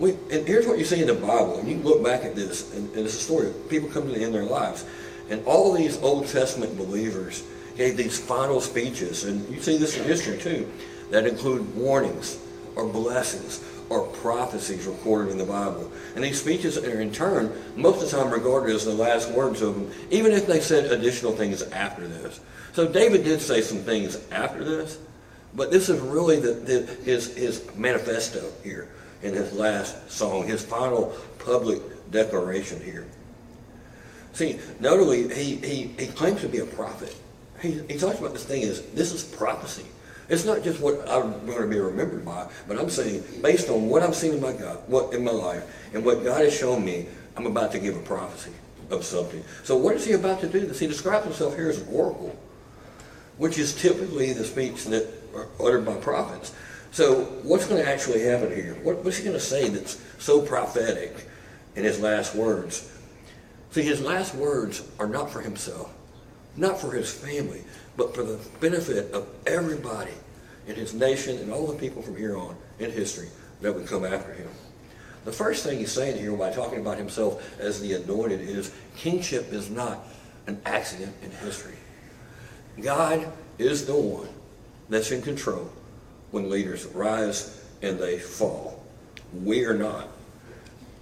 we, 0.00 0.12
and 0.32 0.48
here's 0.48 0.66
what 0.66 0.78
you 0.78 0.84
see 0.84 1.02
in 1.02 1.06
the 1.06 1.14
Bible, 1.14 1.58
and 1.58 1.68
you 1.68 1.76
look 1.76 2.02
back 2.02 2.24
at 2.24 2.34
this, 2.34 2.74
and, 2.74 2.88
and 2.96 3.04
it's 3.04 3.14
a 3.14 3.18
story 3.18 3.48
of 3.48 3.68
people 3.68 3.88
come 3.90 4.04
to 4.04 4.08
the 4.08 4.16
end 4.16 4.34
of 4.34 4.40
their 4.40 4.44
lives. 4.44 4.86
And 5.28 5.44
all 5.44 5.72
these 5.74 6.02
Old 6.02 6.26
Testament 6.26 6.76
believers 6.76 7.44
gave 7.76 7.98
these 7.98 8.18
final 8.18 8.62
speeches, 8.62 9.24
and 9.24 9.46
you 9.54 9.60
see 9.60 9.76
this 9.76 9.98
in 9.98 10.04
history 10.04 10.38
too, 10.38 10.72
that 11.10 11.26
include 11.26 11.76
warnings 11.76 12.38
or 12.76 12.86
blessings 12.86 13.62
or 13.90 14.06
prophecies 14.06 14.86
recorded 14.86 15.32
in 15.32 15.38
the 15.38 15.44
Bible. 15.44 15.92
And 16.14 16.24
these 16.24 16.40
speeches 16.40 16.78
are 16.78 17.00
in 17.00 17.12
turn, 17.12 17.52
most 17.76 18.02
of 18.02 18.10
the 18.10 18.16
time 18.16 18.32
regarded 18.32 18.74
as 18.74 18.86
the 18.86 18.94
last 18.94 19.30
words 19.30 19.60
of 19.60 19.74
them, 19.74 19.92
even 20.10 20.32
if 20.32 20.46
they 20.46 20.60
said 20.60 20.90
additional 20.90 21.32
things 21.32 21.62
after 21.62 22.08
this. 22.08 22.40
So 22.72 22.88
David 22.88 23.24
did 23.24 23.42
say 23.42 23.60
some 23.60 23.80
things 23.80 24.16
after 24.30 24.64
this, 24.64 24.98
but 25.54 25.70
this 25.70 25.90
is 25.90 26.00
really 26.00 26.40
the, 26.40 26.52
the, 26.52 26.86
his, 27.04 27.36
his 27.36 27.68
manifesto 27.76 28.50
here 28.62 28.88
in 29.22 29.34
his 29.34 29.52
last 29.52 30.10
song, 30.10 30.46
his 30.46 30.64
final 30.64 31.14
public 31.38 31.80
declaration 32.10 32.82
here. 32.82 33.06
See, 34.32 34.58
notably, 34.78 35.32
he, 35.34 35.56
he, 35.56 35.86
he 35.98 36.06
claims 36.06 36.40
to 36.40 36.48
be 36.48 36.58
a 36.58 36.66
prophet. 36.66 37.14
He, 37.60 37.82
he 37.88 37.98
talks 37.98 38.18
about 38.18 38.32
this 38.32 38.44
thing 38.44 38.62
as 38.62 38.82
this 38.92 39.12
is 39.12 39.22
prophecy. 39.22 39.84
It's 40.28 40.44
not 40.44 40.62
just 40.62 40.80
what 40.80 41.00
I'm 41.08 41.44
going 41.44 41.62
to 41.62 41.66
be 41.66 41.80
remembered 41.80 42.24
by, 42.24 42.48
but 42.68 42.78
I'm 42.78 42.88
saying 42.88 43.24
based 43.42 43.68
on 43.68 43.88
what 43.88 44.02
I've 44.02 44.14
seen 44.14 44.34
in 44.34 44.40
my 44.40 44.52
God, 44.52 44.78
what 44.86 45.12
in 45.12 45.24
my 45.24 45.32
life, 45.32 45.64
and 45.92 46.04
what 46.04 46.22
God 46.22 46.42
has 46.42 46.56
shown 46.56 46.84
me, 46.84 47.06
I'm 47.36 47.46
about 47.46 47.72
to 47.72 47.80
give 47.80 47.96
a 47.96 48.00
prophecy 48.00 48.52
of 48.90 49.04
something. 49.04 49.42
So 49.64 49.76
what 49.76 49.96
is 49.96 50.06
he 50.06 50.12
about 50.12 50.40
to 50.40 50.48
do 50.48 50.60
this? 50.60 50.78
He 50.78 50.86
describes 50.86 51.24
himself 51.24 51.56
here 51.56 51.68
as 51.68 51.80
an 51.80 51.88
oracle, 51.92 52.36
which 53.38 53.58
is 53.58 53.74
typically 53.74 54.32
the 54.32 54.44
speech 54.44 54.84
that 54.84 55.08
are 55.34 55.48
uttered 55.58 55.84
by 55.84 55.96
prophets. 55.96 56.54
So 56.92 57.24
what's 57.42 57.66
going 57.66 57.82
to 57.82 57.88
actually 57.88 58.22
happen 58.22 58.54
here? 58.54 58.74
What, 58.82 59.04
what's 59.04 59.18
he 59.18 59.24
going 59.24 59.36
to 59.36 59.40
say 59.40 59.68
that's 59.68 60.00
so 60.18 60.42
prophetic 60.42 61.26
in 61.76 61.84
his 61.84 62.00
last 62.00 62.34
words? 62.34 62.90
See, 63.70 63.82
his 63.82 64.00
last 64.00 64.34
words 64.34 64.82
are 64.98 65.06
not 65.06 65.30
for 65.30 65.40
himself, 65.40 65.92
not 66.56 66.80
for 66.80 66.90
his 66.92 67.12
family, 67.12 67.62
but 67.96 68.14
for 68.14 68.24
the 68.24 68.40
benefit 68.60 69.12
of 69.12 69.28
everybody 69.46 70.12
in 70.66 70.74
his 70.74 70.92
nation 70.92 71.38
and 71.38 71.52
all 71.52 71.66
the 71.66 71.78
people 71.78 72.02
from 72.02 72.16
here 72.16 72.36
on 72.36 72.56
in 72.80 72.90
history 72.90 73.28
that 73.60 73.72
would 73.72 73.86
come 73.86 74.04
after 74.04 74.32
him. 74.32 74.48
The 75.24 75.32
first 75.32 75.64
thing 75.64 75.78
he's 75.78 75.92
saying 75.92 76.18
here 76.18 76.32
by 76.32 76.50
talking 76.50 76.80
about 76.80 76.96
himself 76.96 77.60
as 77.60 77.80
the 77.80 77.92
anointed 77.94 78.40
is 78.40 78.72
kingship 78.96 79.52
is 79.52 79.70
not 79.70 80.06
an 80.46 80.60
accident 80.64 81.14
in 81.22 81.30
history. 81.30 81.76
God 82.80 83.30
is 83.58 83.86
the 83.86 83.94
one 83.94 84.28
that's 84.88 85.10
in 85.10 85.22
control 85.22 85.70
when 86.30 86.50
leaders 86.50 86.86
rise 86.86 87.64
and 87.82 87.98
they 87.98 88.18
fall. 88.18 88.82
We 89.42 89.64
are 89.64 89.76
not. 89.76 90.08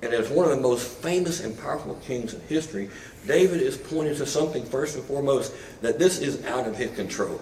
And 0.03 0.13
as 0.13 0.29
one 0.29 0.49
of 0.49 0.57
the 0.57 0.63
most 0.63 0.87
famous 0.87 1.41
and 1.41 1.59
powerful 1.59 1.97
kings 2.05 2.33
in 2.33 2.41
history, 2.43 2.89
David 3.27 3.61
is 3.61 3.77
pointing 3.77 4.15
to 4.17 4.27
something 4.27 4.65
first 4.65 4.97
and 4.97 5.05
foremost 5.05 5.53
that 5.83 5.99
this 5.99 6.21
is 6.21 6.45
out 6.45 6.69
of 6.69 6.77
his 6.77 6.93
control. 6.93 7.41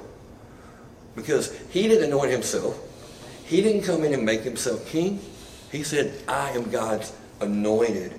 Because 1.15 1.55
he 1.71 1.87
didn't 1.87 2.05
anoint 2.05 2.31
himself. 2.31 2.79
He 3.45 3.61
didn't 3.61 3.83
come 3.83 4.05
in 4.05 4.15
and 4.15 4.25
make 4.25 4.41
himself 4.41 4.87
king. 4.89 5.21
He 5.71 5.83
said, 5.83 6.15
I 6.27 6.51
am 6.51 6.71
God's 6.71 7.13
anointed. 7.41 8.15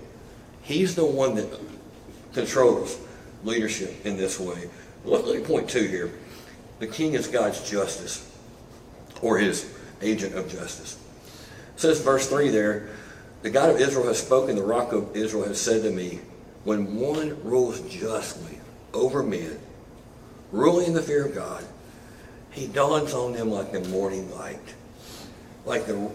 He's 0.61 0.95
the 0.95 1.05
one 1.05 1.35
that 1.35 1.59
controls 2.33 2.99
leadership 3.43 4.05
in 4.05 4.17
this 4.17 4.39
way. 4.39 4.69
Look 5.03 5.35
at 5.35 5.43
point 5.45 5.69
two 5.69 5.87
here. 5.87 6.11
The 6.79 6.87
king 6.87 7.13
is 7.13 7.27
God's 7.27 7.67
justice, 7.67 8.29
or 9.21 9.37
his 9.37 9.71
agent 10.01 10.35
of 10.35 10.49
justice. 10.49 10.97
It 11.75 11.79
says 11.79 12.01
verse 12.01 12.27
3 12.27 12.49
there, 12.49 12.89
the 13.41 13.49
God 13.49 13.69
of 13.69 13.79
Israel 13.79 14.07
has 14.07 14.21
spoken, 14.21 14.55
the 14.55 14.63
rock 14.63 14.93
of 14.93 15.15
Israel 15.15 15.45
has 15.45 15.61
said 15.61 15.83
to 15.83 15.91
me, 15.91 16.19
when 16.63 16.95
one 16.95 17.41
rules 17.43 17.81
justly 17.81 18.57
over 18.93 19.23
men, 19.23 19.59
ruling 20.51 20.87
in 20.87 20.93
the 20.93 21.01
fear 21.01 21.25
of 21.25 21.35
God, 21.35 21.63
he 22.51 22.67
dawns 22.67 23.13
on 23.13 23.33
them 23.33 23.51
like 23.51 23.71
the 23.71 23.87
morning 23.89 24.29
light, 24.31 24.59
like 25.65 25.85
the, 25.85 26.11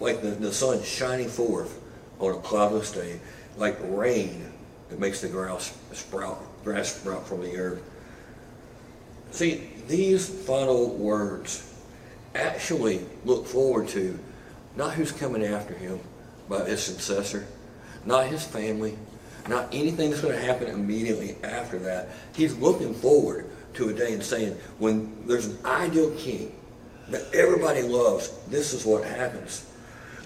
like 0.00 0.22
the, 0.22 0.28
the 0.28 0.52
sun 0.52 0.82
shining 0.82 1.28
forth 1.28 1.80
on 2.20 2.34
a 2.34 2.38
cloudless 2.38 2.92
day, 2.92 3.18
like 3.56 3.76
rain 3.82 4.52
that 4.88 4.98
makes 5.00 5.20
the 5.20 5.28
grass 5.28 5.76
sprout, 5.92 6.40
grass 6.62 6.94
sprout 6.94 7.26
from 7.26 7.40
the 7.42 7.56
earth. 7.56 7.82
See, 9.32 9.68
these 9.88 10.28
final 10.28 10.94
words 10.94 11.73
actually 12.34 13.00
look 13.24 13.46
forward 13.46 13.88
to 13.88 14.18
not 14.76 14.94
who's 14.94 15.12
coming 15.12 15.44
after 15.44 15.74
him, 15.74 16.00
but 16.48 16.68
his 16.68 16.82
successor, 16.82 17.46
not 18.04 18.26
his 18.26 18.44
family, 18.44 18.96
not 19.48 19.68
anything 19.72 20.10
that's 20.10 20.22
going 20.22 20.34
to 20.34 20.40
happen 20.40 20.68
immediately 20.68 21.36
after 21.42 21.78
that. 21.78 22.08
He's 22.34 22.54
looking 22.56 22.94
forward 22.94 23.50
to 23.74 23.88
a 23.88 23.92
day 23.92 24.12
and 24.12 24.22
saying, 24.22 24.56
when 24.78 25.26
there's 25.26 25.46
an 25.46 25.58
ideal 25.64 26.10
king 26.12 26.54
that 27.08 27.22
everybody 27.34 27.82
loves, 27.82 28.30
this 28.48 28.72
is 28.72 28.84
what 28.84 29.04
happens. 29.04 29.66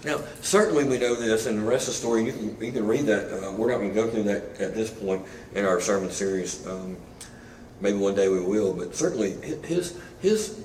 Now, 0.04 0.20
certainly 0.40 0.84
we 0.84 0.98
know 0.98 1.16
this, 1.16 1.46
and 1.46 1.58
the 1.58 1.62
rest 1.62 1.88
of 1.88 1.94
the 1.94 1.98
story, 1.98 2.24
you 2.24 2.32
can, 2.32 2.64
you 2.64 2.72
can 2.72 2.86
read 2.86 3.06
that. 3.06 3.32
Uh, 3.32 3.52
we're 3.52 3.70
not 3.70 3.78
going 3.78 3.88
to 3.88 3.94
go 3.94 4.08
through 4.08 4.22
that 4.24 4.60
at 4.60 4.74
this 4.74 4.90
point 4.90 5.26
in 5.54 5.64
our 5.64 5.80
sermon 5.80 6.10
series. 6.10 6.64
Um, 6.66 6.96
maybe 7.80 7.98
one 7.98 8.14
day 8.14 8.28
we 8.28 8.40
will, 8.40 8.72
but 8.72 8.94
certainly 8.94 9.32
his, 9.64 9.98
his 10.20 10.60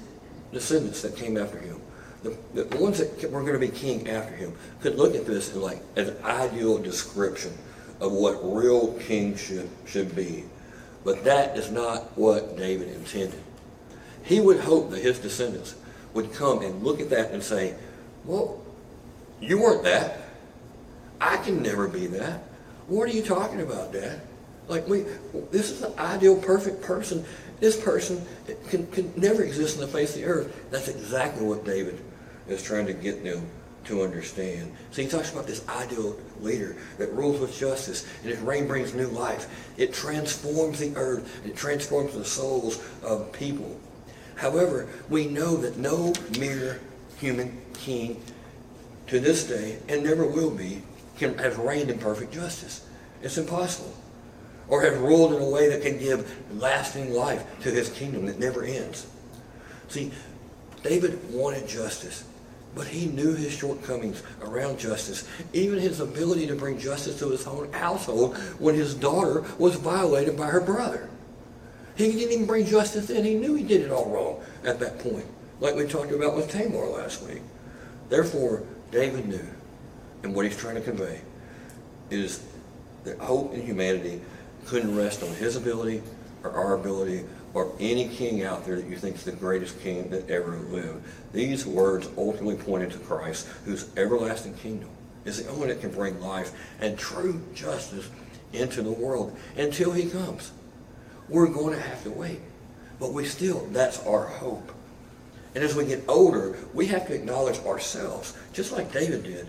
descendants 0.54 1.02
that 1.02 1.16
came 1.16 1.38
after 1.38 1.60
him, 1.60 1.82
the, 2.24 2.38
the 2.54 2.78
ones 2.78 3.00
that 3.00 3.30
were 3.32 3.42
going 3.42 3.54
to 3.54 3.60
be 3.60 3.68
king 3.68 4.10
after 4.10 4.36
him, 4.36 4.54
could 4.82 4.96
look 4.96 5.16
at 5.16 5.26
this 5.26 5.52
and 5.54 5.62
like 5.62 5.82
an 5.96 6.16
ideal 6.24 6.78
description 6.78 7.52
of 8.00 8.12
what 8.12 8.40
real 8.44 8.94
kingship 9.00 9.70
should 9.86 10.16
be. 10.16 10.44
But 11.04 11.24
that 11.26 11.58
is 11.58 11.70
not 11.72 12.18
what 12.18 12.58
David 12.58 12.90
intended. 12.90 13.42
He 14.24 14.40
would 14.40 14.60
hope 14.60 14.92
that 14.92 15.02
his 15.02 15.20
descendants 15.20 15.76
would 16.14 16.34
come 16.34 16.62
and 16.62 16.84
look 16.84 17.02
at 17.02 17.10
that 17.10 17.32
and 17.32 17.44
say, 17.44 17.76
well, 18.24 18.62
you 19.42 19.60
weren't 19.60 19.84
that. 19.84 20.20
I 21.20 21.38
can 21.38 21.62
never 21.62 21.88
be 21.88 22.08
that. 22.08 22.44
What 22.88 23.10
are 23.10 23.14
you 23.14 23.24
talking 23.24 23.62
about, 23.62 23.94
Dad? 23.94 24.22
Like 24.68 24.88
we, 24.88 25.06
this 25.52 25.70
is 25.70 25.82
the 25.82 25.98
ideal, 26.00 26.38
perfect 26.38 26.82
person. 26.82 27.26
This 27.64 27.82
person 27.82 28.26
can, 28.68 28.86
can 28.88 29.14
never 29.16 29.42
exist 29.42 29.78
on 29.78 29.86
the 29.86 29.88
face 29.88 30.16
of 30.18 30.22
the 30.22 30.28
earth. 30.28 30.70
That's 30.70 30.90
exactly 30.90 31.46
what 31.46 31.64
David 31.64 31.98
is 32.46 32.62
trying 32.62 32.88
to 32.88 32.94
get 32.94 33.24
them 33.24 33.50
to 33.86 34.02
understand. 34.02 34.76
So 34.92 35.02
he 35.02 35.08
talks 35.08 35.32
about 35.32 35.48
this 35.48 35.66
ideal 35.70 36.20
leader 36.42 36.76
that 36.98 37.14
rules 37.14 37.40
with 37.40 37.58
justice, 37.58 38.06
and 38.22 38.32
his 38.32 38.42
reign 38.42 38.68
brings 38.68 38.94
new 38.94 39.08
life. 39.08 39.48
It 39.78 39.94
transforms 39.94 40.80
the 40.80 40.94
earth, 40.98 41.46
it 41.46 41.56
transforms 41.56 42.16
the 42.16 42.26
souls 42.26 42.84
of 43.02 43.32
people. 43.32 43.80
However, 44.36 44.90
we 45.08 45.28
know 45.28 45.56
that 45.56 45.78
no 45.78 46.12
mere 46.38 46.82
human 47.18 47.62
king 47.76 48.22
to 49.08 49.22
this 49.22 49.48
day, 49.48 49.80
and 49.88 50.04
never 50.04 50.28
will 50.28 50.52
be, 50.52 50.84
can 51.18 51.38
have 51.38 51.60
reigned 51.60 51.90
in 51.90 51.98
perfect 51.98 52.34
justice. 52.34 52.86
It's 53.22 53.38
impossible. 53.38 53.94
Or 54.68 54.82
have 54.84 55.02
ruled 55.02 55.34
in 55.34 55.42
a 55.42 55.50
way 55.50 55.70
that 55.70 55.82
can 55.82 55.98
give 55.98 56.34
lasting 56.54 57.14
life 57.14 57.44
to 57.62 57.72
his 57.72 57.90
kingdom 57.90 58.26
that 58.28 58.40
never 58.40 58.64
ends. 58.64 59.08
See, 59.90 60.12
David 60.84 61.20
wanted 61.32 61.68
justice. 61.68 62.24
But 62.76 62.88
he 62.88 63.06
knew 63.06 63.36
his 63.36 63.54
shortcomings 63.54 64.24
around 64.42 64.80
justice, 64.80 65.28
even 65.54 65.78
his 65.78 66.00
ability 66.00 66.48
to 66.48 66.56
bring 66.56 66.80
justice 66.80 67.20
to 67.20 67.30
his 67.30 67.46
own 67.46 67.72
household 67.72 68.36
when 68.58 68.74
his 68.74 68.96
daughter 68.96 69.44
was 69.60 69.76
violated 69.76 70.36
by 70.36 70.48
her 70.48 70.62
brother. 70.62 71.08
He 71.96 72.12
didn't 72.12 72.32
even 72.32 72.46
bring 72.48 72.66
justice 72.66 73.12
in. 73.12 73.24
He 73.24 73.36
knew 73.36 73.54
he 73.54 73.64
did 73.64 73.82
it 73.82 73.92
all 73.92 74.10
wrong 74.10 74.44
at 74.64 74.80
that 74.80 74.98
point, 75.00 75.26
like 75.60 75.76
we 75.76 75.86
talked 75.86 76.12
about 76.12 76.36
with 76.36 76.50
Tamar 76.50 76.88
last 76.88 77.22
week. 77.22 77.42
Therefore, 78.10 78.64
David 78.92 79.28
knew, 79.28 79.48
and 80.24 80.34
what 80.34 80.46
he's 80.46 80.58
trying 80.58 80.76
to 80.76 80.82
convey 80.82 81.22
is 82.10 82.44
that 83.04 83.20
hope 83.20 83.54
in 83.54 83.62
humanity 83.62 84.20
couldn't 84.66 84.96
rest 84.96 85.24
on 85.24 85.30
his 85.36 85.56
ability 85.56 86.02
or 86.44 86.52
our 86.52 86.74
ability 86.76 87.26
or 87.54 87.72
any 87.80 88.08
king 88.10 88.44
out 88.44 88.66
there 88.66 88.76
that 88.78 88.86
you 88.86 88.96
think 88.96 89.16
is 89.16 89.24
the 89.24 89.32
greatest 89.32 89.80
king 89.82 90.10
that 90.10 90.30
ever 90.30 90.58
lived. 90.58 91.04
These 91.32 91.66
words 91.66 92.10
ultimately 92.18 92.56
pointed 92.56 92.92
to 92.92 92.98
Christ, 93.00 93.48
whose 93.66 93.90
everlasting 93.96 94.56
kingdom 94.56 94.90
is 95.26 95.44
the 95.44 95.50
only 95.52 95.68
that 95.68 95.82
can 95.82 95.92
bring 95.92 96.20
life 96.20 96.52
and 96.80 96.98
true 96.98 97.42
justice 97.54 98.10
into 98.52 98.82
the 98.82 98.92
world 98.92 99.36
until 99.58 99.92
he 99.92 100.10
comes. 100.10 100.52
We're 101.30 101.48
going 101.48 101.76
to 101.76 101.82
have 101.82 102.04
to 102.04 102.12
wait. 102.12 102.40
But 103.00 103.14
we 103.14 103.26
still, 103.26 103.68
that's 103.72 104.06
our 104.06 104.26
hope. 104.26 104.72
And 105.56 105.64
as 105.64 105.76
we 105.76 105.86
get 105.86 106.04
older, 106.08 106.58
we 106.74 106.88
have 106.88 107.08
to 107.08 107.14
acknowledge 107.14 107.60
ourselves, 107.60 108.36
just 108.54 108.72
like 108.72 108.92
David 108.92 109.24
did. 109.24 109.48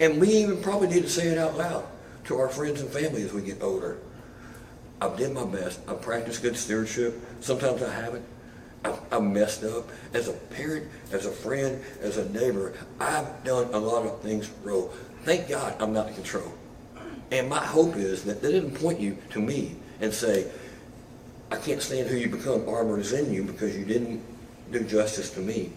And 0.00 0.20
we 0.20 0.28
even 0.28 0.62
probably 0.62 0.88
need 0.88 1.02
to 1.02 1.08
say 1.08 1.28
it 1.28 1.38
out 1.38 1.56
loud 1.56 1.86
to 2.24 2.38
our 2.38 2.48
friends 2.48 2.80
and 2.80 2.90
family 2.90 3.22
as 3.22 3.32
we 3.32 3.42
get 3.42 3.62
older. 3.62 3.98
I've 5.00 5.16
did 5.16 5.32
my 5.32 5.44
best. 5.44 5.80
I've 5.88 6.02
practiced 6.02 6.42
good 6.42 6.56
stewardship. 6.56 7.20
Sometimes 7.40 7.82
I 7.82 7.92
haven't. 7.92 8.24
I've, 8.84 9.00
I've, 9.12 9.22
messed 9.22 9.64
up. 9.64 9.88
As 10.14 10.28
a 10.28 10.32
parent, 10.32 10.88
as 11.12 11.26
a 11.26 11.30
friend, 11.30 11.82
as 12.00 12.16
a 12.16 12.28
neighbor, 12.30 12.74
I've 13.00 13.44
done 13.44 13.72
a 13.72 13.78
lot 13.78 14.06
of 14.06 14.20
things 14.20 14.50
wrong. 14.62 14.90
Thank 15.22 15.48
God 15.48 15.74
I'm 15.80 15.92
not 15.92 16.08
in 16.08 16.14
control. 16.14 16.52
And 17.30 17.48
my 17.48 17.64
hope 17.64 17.96
is 17.96 18.24
that 18.24 18.40
they 18.40 18.52
didn't 18.52 18.74
point 18.74 19.00
you 19.00 19.18
to 19.30 19.40
me 19.40 19.76
and 20.00 20.12
say, 20.12 20.50
I 21.50 21.56
can't 21.56 21.82
stand 21.82 22.08
who 22.08 22.16
you 22.16 22.28
become, 22.28 22.68
armor 22.68 22.98
is 22.98 23.12
in 23.12 23.32
you 23.32 23.42
because 23.42 23.76
you 23.76 23.84
didn't 23.84 24.22
do 24.70 24.80
justice 24.84 25.30
to 25.30 25.40
me. 25.40 25.72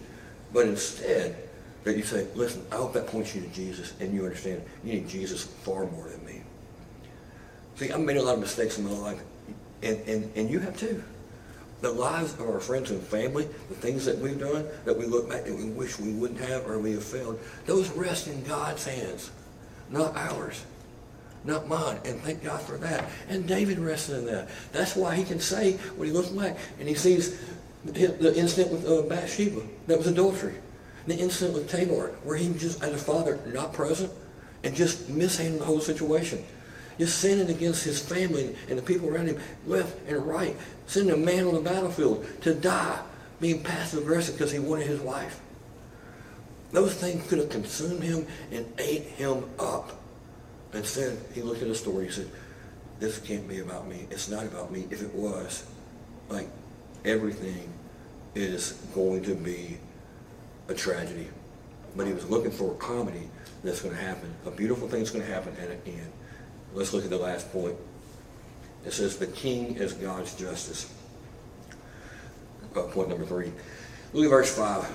But 0.54 0.68
instead, 0.68 1.36
that 1.84 1.98
you 1.98 2.04
say, 2.04 2.28
listen, 2.36 2.66
I 2.72 2.76
hope 2.76 2.94
that 2.94 3.08
points 3.08 3.34
you 3.34 3.42
to 3.42 3.48
Jesus 3.48 3.94
and 4.00 4.14
you 4.14 4.24
understand 4.24 4.62
you 4.84 4.94
need 4.94 5.08
Jesus 5.08 5.44
far 5.44 5.86
more 5.88 6.10
than 6.10 6.24
me. 6.26 6.42
See, 7.82 7.92
I've 7.92 8.00
made 8.00 8.18
a 8.18 8.22
lot 8.22 8.36
of 8.36 8.42
mistakes 8.42 8.78
in 8.78 8.84
my 8.84 8.92
life, 8.92 9.20
and, 9.82 10.00
and, 10.08 10.32
and 10.36 10.52
you 10.52 10.60
have 10.60 10.78
too. 10.78 11.04
The 11.82 11.90
lives 11.90 12.32
of 12.36 12.42
our 12.42 12.60
friends 12.60 12.92
and 12.92 13.02
family, 13.02 13.46
the 13.70 13.76
things 13.76 14.06
that 14.06 14.20
we've 14.20 14.40
done, 14.40 14.68
that 14.86 14.96
we 14.96 15.08
look 15.08 15.28
back 15.28 15.48
and 15.48 15.58
we 15.58 15.72
wish 15.72 15.98
we 15.98 16.14
wouldn't 16.14 16.42
have 16.42 16.68
or 16.68 16.78
we 16.78 16.92
have 16.92 17.04
failed, 17.04 17.40
those 17.66 17.90
rest 17.94 18.28
in 18.28 18.44
God's 18.44 18.86
hands, 18.86 19.32
not 19.90 20.16
ours, 20.16 20.64
not 21.44 21.68
mine. 21.68 22.00
And 22.06 22.22
thank 22.22 22.44
God 22.44 22.62
for 22.62 22.78
that. 22.78 23.10
And 23.30 23.48
David 23.48 23.80
rested 23.80 24.20
in 24.20 24.26
that. 24.28 24.50
That's 24.72 24.96
why 24.96 25.16
he 25.16 25.24
can 25.24 25.40
say, 25.40 25.78
when 25.98 26.08
he 26.08 26.14
looks 26.14 26.30
back 26.30 26.58
and 26.78 26.88
he 26.88 26.94
sees 26.94 27.42
the 27.84 28.38
incident 28.38 28.74
with 28.74 28.88
uh, 28.88 29.02
Bathsheba, 29.10 29.64
that 29.88 29.98
was 29.98 30.06
adultery. 30.06 30.54
The 31.08 31.18
incident 31.18 31.56
with 31.56 31.68
Tamar, 31.68 32.10
where 32.26 32.38
he 32.38 32.54
just, 32.54 32.84
as 32.84 32.94
a 32.94 32.98
father, 33.00 33.40
not 33.48 33.74
present, 33.74 34.12
and 34.64 34.76
just 34.76 35.10
mishandled 35.10 35.62
the 35.62 35.66
whole 35.66 35.80
situation. 35.80 36.46
Just 37.00 37.20
sinning 37.20 37.50
against 37.50 37.84
his 37.84 38.00
family 38.00 38.56
and 38.70 38.78
the 38.78 38.82
people 38.82 39.10
around 39.10 39.28
him, 39.28 39.40
left 39.66 39.98
and 40.08 40.26
right. 40.26 40.56
Sending 40.88 41.14
a 41.14 41.18
man 41.18 41.46
on 41.46 41.54
the 41.54 41.62
battlefield 41.62 42.26
to 42.42 42.54
die, 42.54 43.00
being 43.40 43.64
passive 43.64 44.04
aggressive 44.04 44.38
because 44.38 44.52
he 44.52 44.60
wanted 44.60 44.88
his 44.88 45.00
wife. 45.00 45.40
Those 46.72 46.94
things 46.94 47.28
could 47.28 47.40
have 47.40 47.50
consumed 47.50 48.04
him 48.04 48.28
and 48.52 48.66
ate 48.78 49.04
him 49.04 49.50
up. 49.60 50.00
Instead, 50.74 51.18
he 51.34 51.42
looked 51.42 51.62
at 51.62 51.68
the 51.68 51.76
story. 51.76 52.06
He 52.06 52.12
said, 52.12 52.30
This 53.00 53.20
can't 53.20 53.48
be 53.48 53.60
about 53.60 53.88
me. 53.88 54.08
It's 54.10 54.30
not 54.30 54.46
about 54.46 54.72
me. 54.72 54.88
If 54.90 55.02
it 55.02 55.14
was, 55.14 55.66
like, 56.30 56.48
everything 57.04 57.74
is 58.36 58.74
going 58.94 59.24
to 59.24 59.36
be 59.36 59.78
a 60.70 60.74
tragedy. 60.74 61.28
but 61.96 62.08
he 62.08 62.14
was 62.14 62.30
looking 62.30 62.52
for 62.52 62.72
a 62.72 62.76
comedy 62.76 63.30
that's 63.64 63.82
going 63.82 63.94
to 63.94 64.02
happen. 64.02 64.34
A 64.46 64.52
beautiful 64.52 64.88
thing's 64.88 65.12
going 65.12 65.26
to 65.26 65.32
happen 65.32 65.54
at 65.62 65.84
the 65.84 65.92
end. 65.92 66.12
Let's 66.74 66.94
look 66.94 67.04
at 67.04 67.10
the 67.10 67.18
last 67.18 67.52
point. 67.52 67.76
It 68.86 68.94
says, 68.94 69.18
the 69.18 69.28
king 69.28 69.76
is 69.76 69.94
God's 69.94 70.36
justice. 70.36 70.92
Uh, 72.76 72.84
point 72.84 73.10
number 73.10 73.26
three. 73.26 73.52
Look 74.14 74.26
at 74.26 74.30
verse 74.30 74.56
5. 74.56 74.90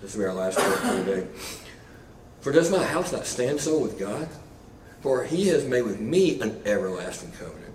This 0.00 0.14
will 0.14 0.22
be 0.22 0.28
our 0.28 0.34
last 0.34 0.58
point 0.58 0.78
for 0.78 1.04
today. 1.04 1.26
For 2.40 2.52
does 2.52 2.70
my 2.70 2.84
house 2.84 3.12
not 3.12 3.26
stand 3.26 3.60
so 3.60 3.78
with 3.78 3.98
God? 3.98 4.28
For 5.00 5.24
he 5.24 5.48
has 5.48 5.64
made 5.64 5.82
with 5.82 6.00
me 6.00 6.40
an 6.40 6.62
everlasting 6.64 7.32
covenant. 7.32 7.74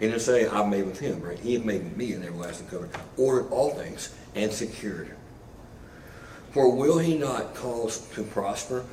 He 0.00 0.06
didn't 0.06 0.20
say, 0.20 0.46
I've 0.46 0.68
made 0.68 0.86
with 0.86 0.98
him, 0.98 1.20
right? 1.20 1.38
He 1.38 1.54
has 1.54 1.64
made 1.64 1.82
with 1.82 1.96
me 1.96 2.12
an 2.12 2.22
everlasting 2.22 2.68
covenant, 2.68 2.96
ordered 3.16 3.50
all 3.50 3.70
things, 3.70 4.14
and 4.34 4.52
secured. 4.52 5.14
For 6.52 6.74
will 6.74 6.98
he 6.98 7.16
not 7.18 7.54
cause 7.54 8.08
to 8.14 8.22
prosper 8.22 8.84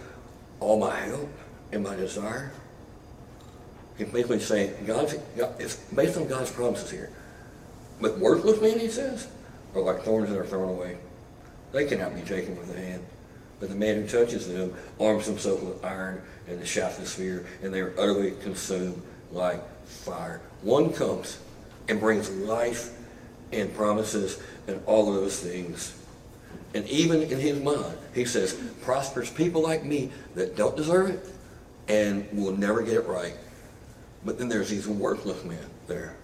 all 0.60 0.80
my 0.80 0.96
help 0.96 1.30
and 1.72 1.84
my 1.84 1.96
desire? 1.96 2.52
He's 3.98 4.08
basically 4.08 4.40
saying, 4.40 4.74
God's, 4.86 5.16
it's 5.60 5.76
based 5.76 6.18
on 6.18 6.28
God's 6.28 6.52
promises 6.52 6.92
here. 6.92 7.12
But 8.02 8.20
worthless 8.20 8.62
men, 8.62 8.80
he 8.80 8.90
says, 8.90 9.28
are 9.74 9.82
like 9.82 10.04
thorns 10.04 10.30
that 10.30 10.38
are 10.38 10.46
thrown 10.46 10.70
away. 10.70 10.98
They 11.72 11.86
cannot 11.86 12.16
be 12.16 12.22
taken 12.22 12.58
with 12.58 12.74
the 12.74 12.80
hand. 12.80 13.06
But 13.60 13.70
the 13.70 13.76
man 13.76 13.96
who 13.96 14.08
touches 14.08 14.52
them 14.52 14.74
arms 15.00 15.26
himself 15.26 15.64
with 15.64 15.84
iron 15.84 16.22
and 16.48 16.60
the 16.60 16.66
shaft 16.66 17.00
of 17.00 17.08
spear, 17.08 17.46
and 17.64 17.74
they 17.74 17.80
are 17.80 17.94
utterly 17.98 18.32
consumed 18.42 19.02
like 19.32 19.62
fire. 19.86 20.42
One 20.62 20.92
comes 20.92 21.40
and 21.88 22.00
brings 22.00 22.30
life 22.30 22.92
and 23.54 23.74
promises 23.74 24.42
and 24.68 24.82
all 24.86 25.08
of 25.10 25.16
those 25.16 25.40
things. 25.40 25.98
And 26.74 26.86
even 26.90 27.22
in 27.22 27.40
his 27.40 27.62
mind, 27.62 27.98
he 28.14 28.26
says, 28.26 28.54
prospers 28.82 29.30
people 29.30 29.62
like 29.62 29.86
me 29.86 30.12
that 30.36 30.58
don't 30.58 30.76
deserve 30.76 31.10
it 31.10 31.26
and 31.88 32.28
will 32.34 32.58
never 32.58 32.82
get 32.82 32.96
it 32.96 33.06
right. 33.06 33.36
But 34.26 34.40
then 34.40 34.50
there's 34.50 34.70
these 34.70 34.88
worthless 34.88 35.44
men 35.46 35.66
there 35.88 36.16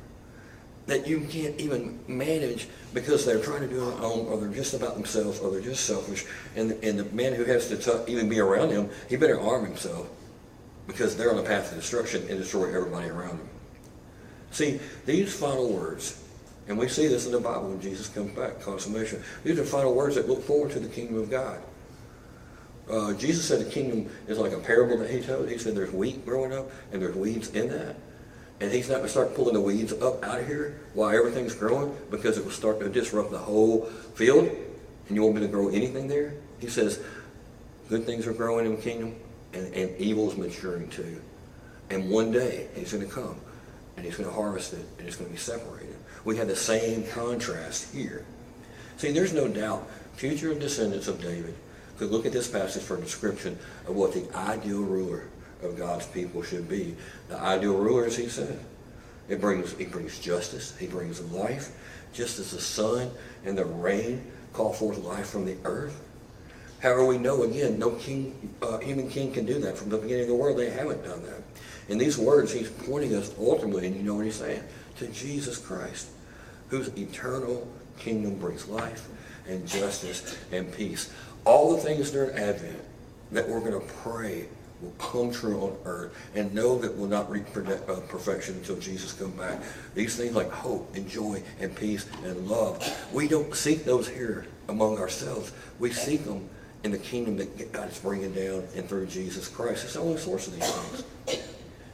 that 0.87 1.07
you 1.07 1.21
can't 1.21 1.57
even 1.59 1.99
manage 2.07 2.67
because 2.93 3.25
they're 3.25 3.41
trying 3.41 3.61
to 3.61 3.67
do 3.67 3.89
it 3.89 3.93
on, 3.99 4.25
or 4.25 4.37
they're 4.37 4.49
just 4.49 4.73
about 4.73 4.95
themselves, 4.95 5.39
or 5.39 5.51
they're 5.51 5.61
just 5.61 5.85
selfish. 5.85 6.25
And, 6.55 6.71
and 6.83 6.99
the 6.99 7.05
man 7.15 7.33
who 7.33 7.45
has 7.45 7.69
to 7.69 7.77
t- 7.77 8.11
even 8.11 8.27
be 8.27 8.39
around 8.39 8.69
them, 8.69 8.89
he 9.07 9.15
better 9.15 9.39
arm 9.39 9.65
himself 9.65 10.09
because 10.87 11.15
they're 11.15 11.29
on 11.29 11.37
the 11.37 11.43
path 11.43 11.69
to 11.69 11.75
destruction 11.75 12.25
and 12.29 12.39
destroy 12.39 12.75
everybody 12.75 13.09
around 13.09 13.39
them. 13.39 13.49
See, 14.49 14.79
these 15.05 15.33
final 15.33 15.71
words, 15.71 16.21
and 16.67 16.77
we 16.77 16.89
see 16.89 17.07
this 17.07 17.25
in 17.25 17.31
the 17.31 17.39
Bible 17.39 17.69
when 17.69 17.79
Jesus 17.79 18.09
comes 18.09 18.35
back, 18.35 18.59
consummation. 18.59 19.23
These 19.43 19.59
are 19.59 19.63
final 19.63 19.93
words 19.93 20.15
that 20.15 20.27
look 20.27 20.43
forward 20.43 20.71
to 20.71 20.79
the 20.79 20.89
kingdom 20.89 21.19
of 21.19 21.29
God. 21.29 21.61
Uh, 22.91 23.13
Jesus 23.13 23.47
said 23.47 23.61
the 23.61 23.69
kingdom 23.69 24.09
is 24.27 24.37
like 24.37 24.51
a 24.51 24.59
parable 24.59 24.97
that 24.97 25.09
he 25.09 25.21
told. 25.21 25.47
He 25.49 25.57
said 25.57 25.75
there's 25.75 25.93
wheat 25.93 26.25
growing 26.25 26.53
up 26.53 26.69
and 26.91 27.01
there's 27.01 27.15
weeds 27.15 27.49
in 27.51 27.69
that. 27.69 27.95
And 28.59 28.71
he's 28.71 28.89
not 28.89 28.95
going 28.95 29.05
to 29.05 29.11
start 29.11 29.33
pulling 29.33 29.53
the 29.53 29.61
weeds 29.61 29.93
up 29.93 30.23
out 30.23 30.39
of 30.39 30.47
here 30.47 30.81
while 30.93 31.09
everything's 31.09 31.55
growing 31.55 31.95
because 32.11 32.37
it 32.37 32.43
will 32.43 32.51
start 32.51 32.79
to 32.81 32.89
disrupt 32.89 33.31
the 33.31 33.37
whole 33.37 33.85
field 34.15 34.45
and 35.07 35.15
you 35.15 35.23
won't 35.23 35.35
be 35.35 35.41
able 35.41 35.47
to 35.47 35.51
grow 35.51 35.69
anything 35.69 36.07
there. 36.07 36.33
He 36.59 36.67
says 36.67 36.99
good 37.89 38.05
things 38.05 38.27
are 38.27 38.33
growing 38.33 38.65
in 38.65 38.75
the 38.75 38.81
kingdom 38.81 39.15
and, 39.53 39.73
and 39.73 39.97
evil 39.97 40.29
is 40.29 40.37
maturing 40.37 40.89
too. 40.89 41.21
And 41.89 42.09
one 42.09 42.31
day 42.31 42.67
he's 42.75 42.91
going 42.91 43.07
to 43.07 43.11
come 43.11 43.39
and 43.95 44.05
he's 44.05 44.17
going 44.17 44.29
to 44.29 44.35
harvest 44.35 44.73
it 44.73 44.85
and 44.99 45.07
it's 45.07 45.15
going 45.15 45.29
to 45.29 45.33
be 45.33 45.39
separated. 45.39 45.95
We 46.25 46.37
have 46.37 46.47
the 46.47 46.55
same 46.55 47.05
contrast 47.07 47.93
here. 47.93 48.25
See, 48.97 49.11
there's 49.11 49.33
no 49.33 49.47
doubt 49.47 49.89
future 50.13 50.53
descendants 50.53 51.07
of 51.07 51.21
David 51.21 51.55
look 52.05 52.25
at 52.25 52.31
this 52.31 52.47
passage 52.47 52.83
for 52.83 52.97
a 52.97 53.01
description 53.01 53.57
of 53.87 53.95
what 53.95 54.13
the 54.13 54.25
ideal 54.35 54.81
ruler 54.81 55.25
of 55.61 55.77
God's 55.77 56.05
people 56.07 56.43
should 56.43 56.67
be. 56.67 56.95
The 57.29 57.37
ideal 57.37 57.77
ruler, 57.77 58.05
as 58.05 58.17
he 58.17 58.27
said, 58.27 58.59
it 59.29 59.39
brings, 59.39 59.73
he 59.73 59.85
brings 59.85 60.19
justice, 60.19 60.75
he 60.77 60.87
brings 60.87 61.21
life, 61.31 61.71
just 62.13 62.39
as 62.39 62.51
the 62.51 62.59
sun 62.59 63.11
and 63.45 63.57
the 63.57 63.65
rain 63.65 64.25
call 64.53 64.73
forth 64.73 64.97
life 64.99 65.29
from 65.29 65.45
the 65.45 65.55
earth. 65.63 66.01
However, 66.81 67.05
we 67.05 67.17
know, 67.17 67.43
again, 67.43 67.77
no 67.77 67.91
king, 67.91 68.55
uh, 68.61 68.79
human 68.79 69.07
king 69.09 69.31
can 69.31 69.45
do 69.45 69.59
that. 69.59 69.77
From 69.77 69.89
the 69.89 69.97
beginning 69.97 70.23
of 70.23 70.29
the 70.29 70.35
world, 70.35 70.57
they 70.57 70.71
haven't 70.71 71.03
done 71.03 71.21
that. 71.23 71.43
In 71.89 71.97
these 71.97 72.17
words, 72.17 72.51
he's 72.51 72.69
pointing 72.69 73.15
us 73.15 73.33
ultimately, 73.39 73.85
and 73.87 73.95
you 73.95 74.01
know 74.01 74.15
what 74.15 74.25
he's 74.25 74.35
saying, 74.35 74.63
to 74.97 75.07
Jesus 75.07 75.57
Christ, 75.57 76.09
whose 76.69 76.87
eternal 76.97 77.67
kingdom 77.99 78.35
brings 78.35 78.67
life 78.67 79.07
and 79.47 79.67
justice 79.67 80.37
and 80.51 80.71
peace. 80.73 81.13
All 81.45 81.75
the 81.75 81.81
things 81.81 82.11
during 82.11 82.35
Advent 82.37 82.79
that 83.31 83.47
we're 83.47 83.59
going 83.59 83.79
to 83.79 83.93
pray 84.03 84.45
will 84.81 84.91
come 84.91 85.31
true 85.31 85.61
on 85.61 85.77
earth 85.85 86.15
and 86.35 86.53
know 86.53 86.77
that 86.79 86.95
we'll 86.95 87.07
not 87.07 87.29
reach 87.29 87.45
uh, 87.55 87.95
perfection 88.07 88.55
until 88.55 88.77
Jesus 88.77 89.13
comes 89.13 89.37
back. 89.37 89.59
These 89.93 90.15
things 90.17 90.35
like 90.35 90.49
hope 90.51 90.95
and 90.95 91.07
joy 91.07 91.41
and 91.59 91.75
peace 91.75 92.07
and 92.23 92.47
love, 92.47 92.83
we 93.13 93.27
don't 93.27 93.53
seek 93.55 93.85
those 93.85 94.07
here 94.07 94.45
among 94.69 94.97
ourselves. 94.97 95.51
We 95.79 95.91
seek 95.91 96.25
them 96.25 96.49
in 96.83 96.91
the 96.91 96.97
kingdom 96.97 97.37
that 97.37 97.71
God 97.71 97.91
is 97.91 97.99
bringing 97.99 98.33
down 98.33 98.67
and 98.75 98.87
through 98.87 99.05
Jesus 99.07 99.47
Christ. 99.47 99.83
It's 99.83 99.93
the 99.93 99.99
only 99.99 100.17
source 100.17 100.47
of 100.47 100.55
these 100.55 100.71
things. 100.71 101.41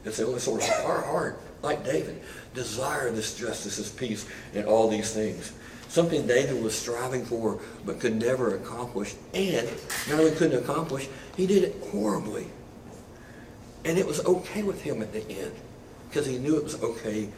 It's 0.06 0.18
the 0.18 0.26
only 0.26 0.40
source. 0.40 0.70
Our 0.86 1.02
heart, 1.02 1.42
like 1.62 1.84
David, 1.84 2.22
desire 2.54 3.12
this 3.12 3.38
justice, 3.38 3.78
this 3.78 3.90
peace, 3.90 4.26
and 4.54 4.66
all 4.66 4.90
these 4.90 5.14
things. 5.14 5.52
Something 5.90 6.28
David 6.28 6.62
was 6.62 6.78
striving 6.78 7.26
for 7.26 7.60
but 7.86 8.00
could 8.00 8.16
never 8.16 8.56
accomplish. 8.56 9.16
And 9.34 9.68
not 10.10 10.20
only 10.20 10.32
couldn't 10.32 10.62
accomplish, 10.62 11.08
he 11.36 11.48
did 11.48 11.64
it 11.64 11.76
horribly. 11.92 12.48
And 13.86 13.98
it 13.98 14.06
was 14.06 14.24
okay 14.26 14.64
with 14.64 14.82
him 14.82 15.02
at 15.02 15.14
the 15.14 15.28
end 15.30 15.54
because 16.10 16.26
he 16.26 16.38
knew 16.38 16.58
it 16.58 16.64
was 16.64 16.82
okay 16.84 17.30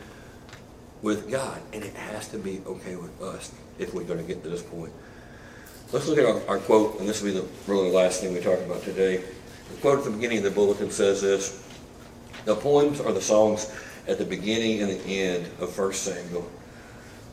with 1.02 1.30
God. 1.30 1.62
And 1.74 1.84
it 1.84 1.94
has 1.94 2.28
to 2.30 2.38
be 2.38 2.62
okay 2.66 2.96
with 2.96 3.22
us 3.22 3.52
if 3.78 3.94
we're 3.94 4.04
going 4.04 4.20
to 4.20 4.26
get 4.26 4.44
to 4.44 4.50
this 4.50 4.64
point. 4.64 4.92
Let's 5.92 6.08
look 6.08 6.20
at 6.20 6.26
our, 6.26 6.48
our 6.48 6.60
quote, 6.60 7.00
and 7.00 7.10
this 7.10 7.22
will 7.22 7.34
be 7.34 7.40
the 7.40 7.48
really 7.68 7.92
last 7.92 8.22
thing 8.22 8.34
we 8.34 8.40
talk 8.40 8.60
about 8.60 8.84
today. 8.84 9.18
The 9.18 9.82
quote 9.82 10.00
at 10.00 10.06
the 10.06 10.12
beginning 10.12 10.40
of 10.40 10.44
the 10.44 10.52
bulletin 10.52 10.92
says 10.92 11.22
this, 11.22 11.66
the 12.46 12.56
poems 12.56 13.00
are 13.00 13.12
the 13.12 13.22
songs 13.22 13.72
at 14.08 14.18
the 14.18 14.26
beginning 14.26 14.82
and 14.82 14.92
the 14.92 15.04
end 15.06 15.46
of 15.60 15.78
1 15.78 15.94
Samuel 15.94 16.50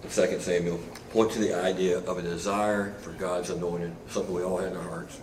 and 0.03 0.13
2 0.13 0.41
Samuel 0.41 0.81
to 1.25 1.39
the 1.39 1.55
idea 1.55 1.99
of 1.99 2.19
a 2.19 2.23
desire 2.23 2.93
for 3.01 3.13
God's 3.13 3.51
anointed, 3.51 3.93
something 4.09 4.35
we 4.35 4.43
all 4.43 4.59
had 4.59 4.73
in 4.73 4.77
our 4.77 4.89
hearts. 4.89 5.19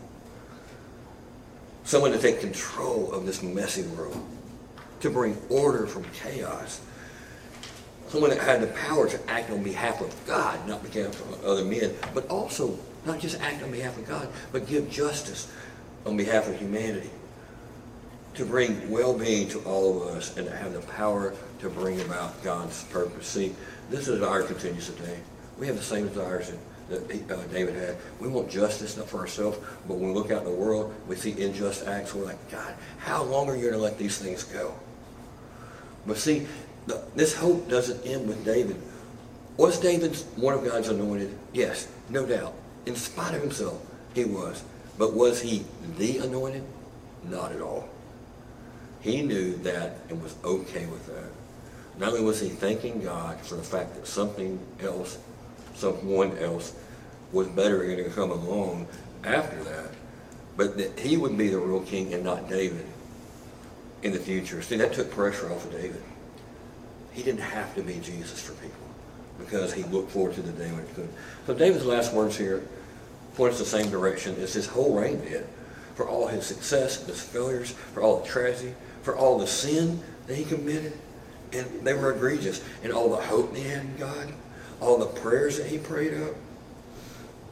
Someone 1.84 2.12
to 2.12 2.18
take 2.18 2.40
control 2.40 3.12
of 3.12 3.26
this 3.26 3.44
messy 3.44 3.84
world, 3.84 4.18
to 5.02 5.10
bring 5.10 5.38
order 5.50 5.86
from 5.86 6.04
chaos. 6.14 6.82
Someone 8.08 8.30
that 8.30 8.40
had 8.40 8.62
the 8.62 8.68
power 8.68 9.08
to 9.10 9.30
act 9.30 9.50
on 9.52 9.64
behalf 9.64 10.02
of 10.02 10.16
God, 10.26 10.68
not 10.68 10.82
behalf 10.84 11.20
of 11.20 11.46
other 11.46 11.66
men, 11.66 11.94
but 12.14 12.28
also 12.28 12.78
not 13.06 13.20
just 13.20 13.40
act 13.42 13.62
on 13.64 13.72
behalf 13.72 13.98
of 13.98 14.08
God, 14.08 14.30
but 14.52 14.66
give 14.66 14.90
justice 14.90 15.52
on 16.06 16.16
behalf 16.16 16.48
of 16.48 16.58
humanity 16.58 17.10
to 18.36 18.46
bring 18.46 18.90
well-being 18.90 19.48
to 19.50 19.60
all 19.60 20.02
of 20.02 20.16
us 20.16 20.38
and 20.38 20.48
to 20.48 20.56
have 20.56 20.74
the 20.74 20.82
power 20.94 21.34
to 21.60 21.70
bring 21.70 22.02
about 22.02 22.42
God's 22.44 22.84
purpose. 22.86 23.28
See, 23.28 23.56
this 23.90 24.08
is 24.08 24.22
our 24.22 24.42
continuous 24.42 24.88
today. 24.88 25.20
We 25.60 25.68
have 25.68 25.76
the 25.76 25.84
same 25.84 26.08
desires 26.08 26.52
that, 26.90 27.32
uh, 27.32 27.44
David 27.52 27.76
had. 27.76 27.98
We 28.20 28.28
want 28.28 28.50
justice, 28.50 28.96
for 28.96 29.20
ourselves, 29.20 29.58
but 29.88 29.98
when 29.98 30.10
we 30.10 30.16
look 30.16 30.32
out 30.32 30.40
in 30.40 30.52
the 30.52 30.56
world, 30.56 30.94
we 31.08 31.16
see 31.16 31.32
unjust 31.44 31.88
acts. 31.88 32.14
We're 32.14 32.26
like, 32.26 32.52
God, 32.52 32.74
how 33.00 33.24
long 33.24 33.50
are 33.50 33.56
you 33.56 33.62
going 33.62 33.74
to 33.74 33.80
let 33.80 33.98
these 33.98 34.18
things 34.18 34.44
go? 34.44 34.74
But 36.06 36.18
see, 36.18 36.48
the, 36.88 37.02
this 37.16 37.36
hope 37.36 37.70
doesn't 37.70 38.06
end 38.06 38.28
with 38.28 38.44
David. 38.44 38.82
Was 39.58 39.80
David 39.80 40.16
one 40.36 40.54
of 40.54 40.66
God's 40.66 40.90
anointed? 40.90 41.38
Yes, 41.54 41.88
no 42.10 42.26
doubt. 42.26 42.54
In 42.86 42.96
spite 42.96 43.36
of 43.36 43.42
himself, 43.42 43.80
he 44.14 44.26
was. 44.26 44.64
But 44.98 45.14
was 45.14 45.42
he 45.42 45.66
the 45.98 46.20
anointed? 46.20 46.64
Not 47.24 47.52
at 47.52 47.62
all. 47.62 47.88
He 49.02 49.22
knew 49.22 49.56
that 49.58 49.98
and 50.10 50.22
was 50.22 50.36
okay 50.44 50.86
with 50.88 51.06
that. 51.08 51.30
Not 52.00 52.10
only 52.10 52.24
was 52.24 52.40
he 52.40 52.50
thanking 52.50 53.02
God 53.02 53.40
for 53.42 53.56
the 53.56 53.64
fact 53.64 53.96
that 53.96 54.08
something 54.08 54.60
else, 54.82 55.18
someone 55.74 56.38
else, 56.38 56.74
was 57.32 57.48
better 57.48 57.84
going 57.84 58.04
to 58.04 58.10
come 58.12 58.32
along 58.32 58.88
after 59.24 59.64
that, 59.64 59.92
but 60.56 60.78
that 60.78 61.00
he 61.00 61.18
would 61.18 61.38
be 61.38 61.50
the 61.50 61.58
real 61.58 61.82
king 61.82 62.14
and 62.14 62.24
not 62.24 62.48
David 62.48 62.86
in 64.04 64.12
the 64.12 64.20
future. 64.20 64.62
See, 64.62 64.78
that 64.78 64.94
took 64.94 65.12
pressure 65.12 65.52
off 65.52 65.66
of 65.66 65.72
David. 65.72 66.02
He 67.12 67.24
didn't 67.24 67.42
have 67.42 67.74
to 67.76 67.82
be 67.82 68.00
Jesus 68.00 68.42
for 68.42 68.54
people 68.54 68.78
because 69.40 69.74
he 69.74 69.84
looked 69.84 70.12
forward 70.12 70.36
to 70.36 70.42
the 70.42 70.52
day 70.52 70.70
when 70.72 70.82
it 70.82 70.96
could. 70.96 71.10
So 71.48 71.54
David's 71.54 71.86
last 71.86 72.14
words 72.14 72.38
here 72.38 72.64
points 73.36 73.58
the 73.58 73.66
same 73.66 73.90
direction 73.90 74.36
as 74.42 74.54
his 74.54 74.68
whole 74.68 74.98
reign 74.98 75.20
did. 75.22 75.48
For 75.96 76.08
all 76.08 76.28
his 76.28 76.46
success, 76.46 77.06
his 77.06 77.22
failures, 77.22 77.72
for 77.94 78.02
all 78.02 78.20
the 78.20 78.28
tragedy, 78.28 78.74
for 79.04 79.16
all 79.16 79.38
the 79.38 79.48
sin 79.48 80.02
that 80.28 80.36
he 80.36 80.44
committed, 80.44 80.94
and 81.52 81.66
they 81.84 81.94
were 81.94 82.14
egregious, 82.14 82.64
and 82.84 82.92
all 82.92 83.10
the 83.10 83.18
hope 83.18 83.56
he 83.56 83.64
had 83.64 83.82
in 83.82 83.98
God, 83.98 84.34
all 84.84 84.98
the 84.98 85.06
prayers 85.06 85.58
that 85.58 85.68
he 85.68 85.78
prayed 85.78 86.14
up. 86.22 86.36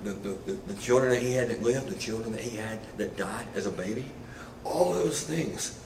the, 0.03 0.11
the, 0.11 0.53
the 0.67 0.73
children 0.81 1.11
that 1.11 1.21
he 1.21 1.33
had 1.33 1.49
that 1.49 1.61
lived, 1.61 1.87
the 1.89 1.99
children 1.99 2.31
that 2.33 2.41
he 2.41 2.57
had 2.57 2.79
that 2.97 3.17
died 3.17 3.45
as 3.55 3.65
a 3.65 3.71
baby. 3.71 4.05
All 4.63 4.93
those 4.93 5.23
things 5.23 5.79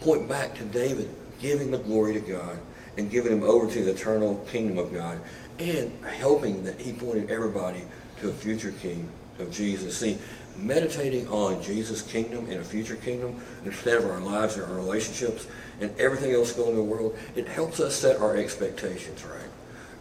point 0.00 0.28
back 0.28 0.54
to 0.56 0.64
David 0.64 1.08
giving 1.40 1.70
the 1.70 1.78
glory 1.78 2.14
to 2.14 2.20
God 2.20 2.58
and 2.96 3.10
giving 3.10 3.32
him 3.32 3.42
over 3.42 3.70
to 3.70 3.84
the 3.84 3.90
eternal 3.92 4.36
kingdom 4.50 4.78
of 4.78 4.92
God 4.92 5.20
and 5.58 5.92
helping 6.04 6.64
that 6.64 6.80
he 6.80 6.92
pointed 6.92 7.30
everybody 7.30 7.82
to 8.20 8.30
a 8.30 8.32
future 8.32 8.72
king 8.72 9.08
of 9.38 9.50
Jesus. 9.50 9.98
See, 9.98 10.18
meditating 10.56 11.28
on 11.28 11.62
Jesus' 11.62 12.00
kingdom 12.02 12.46
and 12.46 12.60
a 12.60 12.64
future 12.64 12.96
kingdom 12.96 13.40
instead 13.64 13.98
of 13.98 14.06
our 14.06 14.20
lives 14.20 14.56
and 14.56 14.64
our 14.64 14.74
relationships 14.74 15.46
and 15.80 15.94
everything 15.98 16.32
else 16.32 16.52
going 16.52 16.70
in 16.70 16.76
the 16.76 16.82
world, 16.82 17.16
it 17.34 17.46
helps 17.46 17.80
us 17.80 17.94
set 17.94 18.18
our 18.18 18.36
expectations 18.36 19.22
right. 19.24 19.50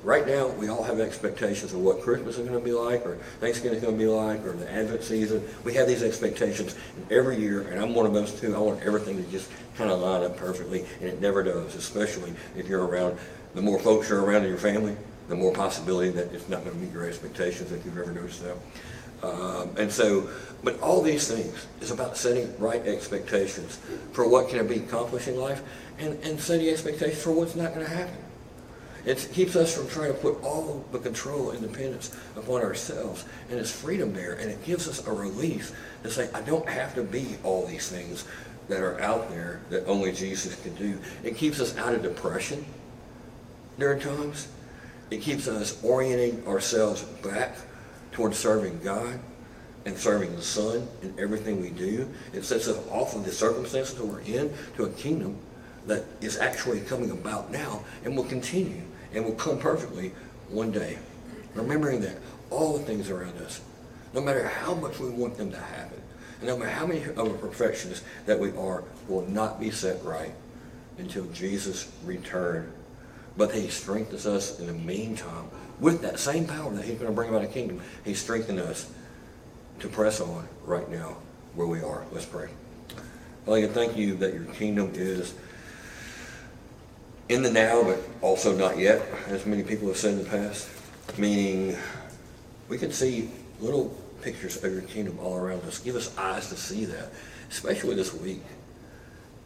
Right 0.05 0.27
now, 0.27 0.49
we 0.49 0.69
all 0.69 0.83
have 0.83 0.99
expectations 0.99 1.73
of 1.73 1.79
what 1.79 1.99
Christmas 1.99 2.37
is 2.37 2.47
going 2.47 2.59
to 2.59 2.63
be 2.63 2.73
like, 2.73 3.03
or 3.07 3.15
Thanksgiving 3.39 3.79
is 3.79 3.83
going 3.83 3.97
to 3.97 3.99
be 3.99 4.07
like, 4.07 4.45
or 4.45 4.51
the 4.51 4.71
Advent 4.71 5.01
season. 5.01 5.43
We 5.63 5.73
have 5.73 5.87
these 5.87 6.03
expectations 6.03 6.75
every 7.09 7.37
year, 7.37 7.61
and 7.69 7.79
I'm 7.79 7.95
one 7.95 8.05
of 8.05 8.13
those 8.13 8.39
too. 8.39 8.55
I 8.55 8.59
want 8.59 8.83
everything 8.83 9.17
to 9.17 9.23
just 9.31 9.49
kind 9.75 9.89
of 9.89 9.99
line 9.99 10.21
up 10.21 10.37
perfectly, 10.37 10.85
and 11.01 11.09
it 11.09 11.21
never 11.21 11.41
does, 11.41 11.73
especially 11.73 12.35
if 12.55 12.67
you're 12.67 12.85
around, 12.85 13.17
the 13.55 13.63
more 13.63 13.79
folks 13.79 14.07
you're 14.07 14.23
around 14.23 14.43
in 14.43 14.49
your 14.49 14.59
family, 14.59 14.95
the 15.27 15.35
more 15.35 15.51
possibility 15.51 16.11
that 16.11 16.31
it's 16.35 16.47
not 16.49 16.63
going 16.63 16.75
to 16.75 16.85
meet 16.85 16.93
your 16.93 17.07
expectations 17.07 17.71
if 17.71 17.83
you've 17.83 17.97
ever 17.97 18.11
noticed 18.11 18.43
that. 18.43 18.57
Um, 19.23 19.71
and 19.75 19.91
so, 19.91 20.29
but 20.63 20.79
all 20.81 21.01
these 21.01 21.27
things 21.27 21.65
is 21.81 21.89
about 21.89 22.15
setting 22.15 22.55
right 22.59 22.85
expectations 22.85 23.79
for 24.13 24.29
what 24.29 24.49
can 24.49 24.67
be 24.67 24.75
accomplished 24.75 25.27
in 25.27 25.37
life 25.37 25.63
and, 25.97 26.23
and 26.23 26.39
setting 26.39 26.69
expectations 26.69 27.23
for 27.23 27.31
what's 27.31 27.55
not 27.55 27.73
going 27.73 27.87
to 27.87 27.91
happen. 27.91 28.24
It 29.05 29.29
keeps 29.33 29.55
us 29.55 29.75
from 29.75 29.87
trying 29.87 30.13
to 30.13 30.19
put 30.19 30.41
all 30.43 30.83
the 30.91 30.97
control 30.97 31.51
and 31.51 31.61
dependence 31.61 32.15
upon 32.35 32.61
ourselves. 32.61 33.25
And 33.49 33.59
it's 33.59 33.71
freedom 33.71 34.13
there. 34.13 34.33
And 34.33 34.49
it 34.49 34.63
gives 34.65 34.87
us 34.87 35.05
a 35.05 35.11
relief 35.11 35.75
to 36.03 36.09
say, 36.09 36.29
I 36.33 36.41
don't 36.41 36.67
have 36.67 36.95
to 36.95 37.03
be 37.03 37.37
all 37.43 37.65
these 37.67 37.87
things 37.89 38.25
that 38.67 38.81
are 38.81 38.99
out 38.99 39.29
there 39.29 39.61
that 39.69 39.85
only 39.85 40.11
Jesus 40.11 40.59
can 40.61 40.73
do. 40.75 40.97
It 41.23 41.37
keeps 41.37 41.59
us 41.59 41.77
out 41.77 41.93
of 41.93 42.01
depression 42.01 42.65
during 43.77 43.99
times. 43.99 44.47
It 45.11 45.21
keeps 45.21 45.47
us 45.47 45.83
orienting 45.83 46.47
ourselves 46.47 47.03
back 47.03 47.57
towards 48.11 48.39
serving 48.39 48.79
God 48.83 49.19
and 49.85 49.95
serving 49.95 50.35
the 50.35 50.41
Son 50.41 50.87
in 51.03 51.13
everything 51.19 51.61
we 51.61 51.69
do. 51.69 52.09
It 52.33 52.43
sets 52.43 52.67
us 52.67 52.79
off 52.89 53.15
of 53.15 53.23
the 53.23 53.31
circumstances 53.31 53.93
that 53.95 54.05
we're 54.05 54.21
in 54.21 54.51
to 54.77 54.85
a 54.85 54.89
kingdom 54.89 55.37
that 55.85 56.03
is 56.21 56.37
actually 56.39 56.79
coming 56.81 57.11
about 57.11 57.51
now 57.51 57.83
and 58.03 58.17
will 58.17 58.23
continue 58.23 58.81
and 59.15 59.25
will 59.25 59.35
come 59.35 59.57
perfectly 59.57 60.11
one 60.49 60.71
day. 60.71 60.99
Remembering 61.53 62.01
that 62.01 62.17
all 62.49 62.77
the 62.77 62.83
things 62.83 63.09
around 63.09 63.37
us, 63.39 63.61
no 64.13 64.21
matter 64.21 64.47
how 64.47 64.75
much 64.75 64.99
we 64.99 65.09
want 65.09 65.37
them 65.37 65.51
to 65.51 65.57
happen, 65.57 66.01
and 66.39 66.49
no 66.49 66.57
matter 66.57 66.71
how 66.71 66.85
many 66.85 67.03
of 67.03 67.17
a 67.17 67.29
perfectionist 67.37 68.03
that 68.25 68.39
we 68.39 68.51
are, 68.51 68.83
will 69.07 69.25
not 69.27 69.59
be 69.59 69.71
set 69.71 70.03
right 70.03 70.33
until 70.97 71.25
Jesus 71.27 71.91
return. 72.03 72.71
But 73.37 73.53
he 73.53 73.69
strengthens 73.69 74.25
us 74.25 74.59
in 74.59 74.67
the 74.67 74.73
meantime 74.73 75.49
with 75.79 76.01
that 76.01 76.19
same 76.19 76.45
power 76.45 76.73
that 76.73 76.85
he's 76.85 76.95
going 76.95 77.07
to 77.07 77.15
bring 77.15 77.29
about 77.29 77.43
a 77.43 77.47
kingdom. 77.47 77.81
He's 78.03 78.21
strengthening 78.21 78.65
us 78.65 78.89
to 79.79 79.87
press 79.87 80.21
on 80.21 80.47
right 80.63 80.89
now 80.89 81.17
where 81.53 81.67
we 81.67 81.81
are. 81.81 82.05
Let's 82.11 82.25
pray. 82.25 82.49
Father, 83.45 83.67
thank 83.67 83.97
you 83.97 84.15
that 84.17 84.33
your 84.33 84.45
kingdom 84.45 84.91
is 84.93 85.33
in 87.29 87.41
the 87.41 87.51
now, 87.51 87.83
but 87.83 87.99
also 88.21 88.55
not 88.55 88.77
yet, 88.77 89.01
as 89.27 89.45
many 89.45 89.63
people 89.63 89.87
have 89.87 89.97
said 89.97 90.13
in 90.13 90.23
the 90.23 90.29
past. 90.29 90.69
Meaning, 91.17 91.75
we 92.69 92.77
can 92.77 92.91
see 92.91 93.29
little 93.59 93.95
pictures 94.21 94.63
of 94.63 94.71
your 94.71 94.81
kingdom 94.83 95.19
all 95.19 95.35
around 95.35 95.61
us. 95.63 95.79
Give 95.79 95.95
us 95.95 96.15
eyes 96.17 96.49
to 96.49 96.55
see 96.55 96.85
that, 96.85 97.11
especially 97.49 97.95
this 97.95 98.13
week. 98.13 98.41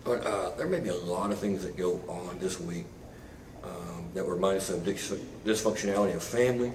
But 0.04 0.26
uh, 0.26 0.52
there 0.56 0.68
may 0.68 0.80
be 0.80 0.90
a 0.90 0.96
lot 0.96 1.32
of 1.32 1.40
things 1.40 1.64
that 1.64 1.78
go 1.78 2.02
on 2.08 2.40
this 2.40 2.60
week 2.60 2.86
um, 3.64 4.10
that 4.14 4.24
remind 4.24 4.58
us 4.58 4.70
of 4.70 4.80
dysfunctionality 4.80 6.16
of 6.16 6.24
family, 6.24 6.72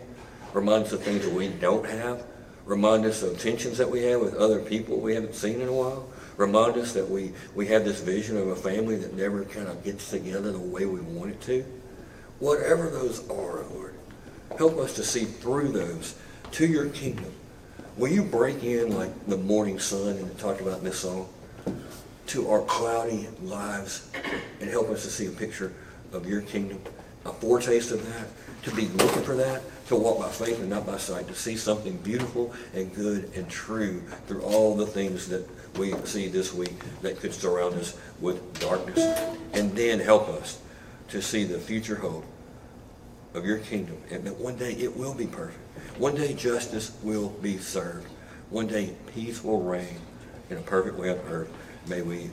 remind 0.53 0.85
us 0.85 0.93
of 0.93 1.03
things 1.03 1.25
that 1.25 1.35
we 1.35 1.49
don't 1.49 1.87
have, 1.87 2.25
remind 2.65 3.05
us 3.05 3.23
of 3.23 3.39
tensions 3.39 3.79
that 3.79 3.91
we 3.91 4.03
have 4.05 4.21
with 4.21 4.35
other 4.35 4.61
people 4.61 4.99
we 4.99 5.15
haven't 5.15 5.35
seen 5.35 5.61
in 5.61 5.69
a 5.69 5.73
while, 5.73 6.09
remind 6.37 6.77
us 6.77 6.93
that 6.95 7.09
we, 7.09 7.33
we 7.55 7.67
have 7.67 7.85
this 7.85 8.01
vision 8.01 8.37
of 8.37 8.49
a 8.49 8.57
family 8.57 8.97
that 8.97 9.15
never 9.15 9.45
kind 9.45 9.69
of 9.69 9.85
gets 9.85 10.11
together 10.11 10.53
the 10.53 10.59
way 10.59 10.87
we 10.87 11.01
want 11.01 11.31
it 11.31 11.41
to. 11.43 11.65
Whatever 12.39 12.91
those 12.91 13.29
are, 13.31 13.63
Lord, 13.75 13.95
help 14.59 14.79
us 14.79 14.95
to 14.95 15.05
see 15.05 15.25
through 15.25 15.69
those 15.69 16.15
to 16.53 16.67
your 16.67 16.89
kingdom. 16.89 17.33
Will 17.97 18.11
you 18.11 18.25
break 18.25 18.65
in 18.65 18.97
like 18.97 19.27
the 19.27 19.37
morning 19.37 19.79
sun 19.79 20.17
and 20.17 20.39
talk 20.39 20.61
about 20.61 20.79
in 20.79 20.85
this 20.85 20.99
song 20.99 21.29
to 22.27 22.51
our 22.51 22.63
cloudy 22.63 23.29
lives 23.43 24.11
and 24.61 24.69
help 24.69 24.89
us 24.89 25.05
to 25.05 25.11
see 25.11 25.27
a 25.27 25.31
picture 25.31 25.73
of 26.13 26.29
your 26.29 26.41
kingdom, 26.41 26.81
a 27.25 27.33
foretaste 27.33 27.93
of 27.93 28.05
that, 28.15 28.27
to 28.65 28.75
be 28.75 28.89
looking 28.89 29.23
for 29.23 29.37
that, 29.37 29.63
to 29.87 29.97
walk 29.97 30.19
by 30.19 30.29
faith 30.29 30.61
and 30.61 30.71
not 30.71 30.87
by 30.87 30.97
sight, 30.97 31.27
to 31.29 31.35
see 31.35 31.57
something 31.57 31.97
beautiful 31.99 32.53
and 32.75 32.95
good 32.95 33.31
and 33.35 33.49
true 33.49 34.03
through 34.27 34.43
all 34.43 34.75
the 34.75 34.87
things 34.87 35.29
that 35.29 35.47
we 35.77 35.93
see 36.05 36.29
this 36.29 36.55
week 36.55 36.75
that 37.03 37.19
could 37.21 37.35
surround 37.35 37.75
us 37.75 37.99
with 38.21 38.59
darkness. 38.61 38.99
And 39.53 39.73
then 39.77 40.01
help 40.01 40.29
us 40.29 40.61
to 41.09 41.21
see 41.21 41.45
the 41.45 41.59
future 41.59 41.97
hope 41.97 42.25
of 43.35 43.45
your 43.45 43.59
kingdom 43.59 43.97
and 44.11 44.25
that 44.25 44.37
one 44.37 44.57
day 44.57 44.73
it 44.73 44.97
will 44.97 45.15
be 45.15 45.27
perfect. 45.27 45.59
One 45.99 46.15
day 46.15 46.35
justice 46.35 46.93
will 47.03 47.31
be 47.43 47.59
served. 47.59 48.07
One 48.51 48.67
day 48.67 48.95
peace 49.15 49.43
will 49.43 49.61
reign 49.61 49.99
in 50.51 50.57
a 50.57 50.63
perfect 50.63 50.97
way 50.97 51.11
on 51.11 51.19
earth. 51.29 51.51
May 51.89 52.03
we 52.03 52.31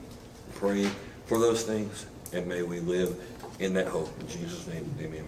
pray 0.55 0.89
for 1.25 1.39
those 1.39 1.63
things 1.63 2.05
and 2.33 2.47
may 2.47 2.61
we 2.61 2.79
live 2.79 3.19
in 3.59 3.73
that 3.73 3.87
hope. 3.87 4.09
In 4.21 4.27
Jesus' 4.27 4.67
name, 4.67 4.89
amen. 4.99 5.25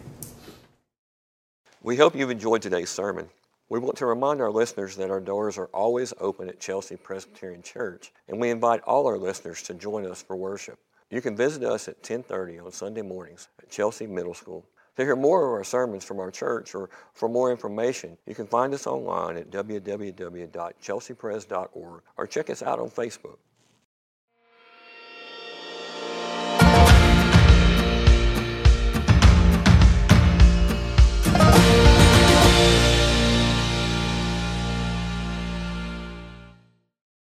We 1.86 1.98
hope 1.98 2.16
you've 2.16 2.32
enjoyed 2.32 2.62
today's 2.62 2.90
sermon. 2.90 3.28
We 3.68 3.78
want 3.78 3.98
to 3.98 4.06
remind 4.06 4.40
our 4.40 4.50
listeners 4.50 4.96
that 4.96 5.10
our 5.10 5.20
doors 5.20 5.58
are 5.58 5.68
always 5.74 6.14
open 6.18 6.48
at 6.48 6.62
Chelsea 6.62 6.96
Presbyterian 6.96 7.62
Church, 7.62 8.14
and 8.30 8.40
we 8.40 8.52
invite 8.52 8.80
all 8.84 9.06
our 9.06 9.18
listeners 9.18 9.62
to 9.64 9.74
join 9.74 10.06
us 10.06 10.22
for 10.22 10.38
worship. 10.38 10.80
You 11.10 11.20
can 11.20 11.36
visit 11.36 11.62
us 11.62 11.90
at 11.90 12.02
10:30 12.02 12.58
on 12.58 12.72
Sunday 12.72 13.02
mornings 13.02 13.50
at 13.62 13.70
Chelsea 13.70 14.08
Middle 14.08 14.34
School. 14.34 14.64
To 14.96 15.04
hear 15.04 15.18
more 15.18 15.46
of 15.46 15.52
our 15.52 15.66
sermons 15.66 16.06
from 16.06 16.22
our 16.22 16.32
church 16.32 16.74
or 16.74 16.90
for 17.12 17.28
more 17.28 17.52
information, 17.52 18.18
you 18.26 18.34
can 18.34 18.48
find 18.48 18.74
us 18.74 18.88
online 18.88 19.36
at 19.36 19.52
www.chelseapres.org 19.52 22.02
or 22.16 22.28
check 22.28 22.50
us 22.50 22.64
out 22.64 22.80
on 22.80 22.90
Facebook. 22.90 23.40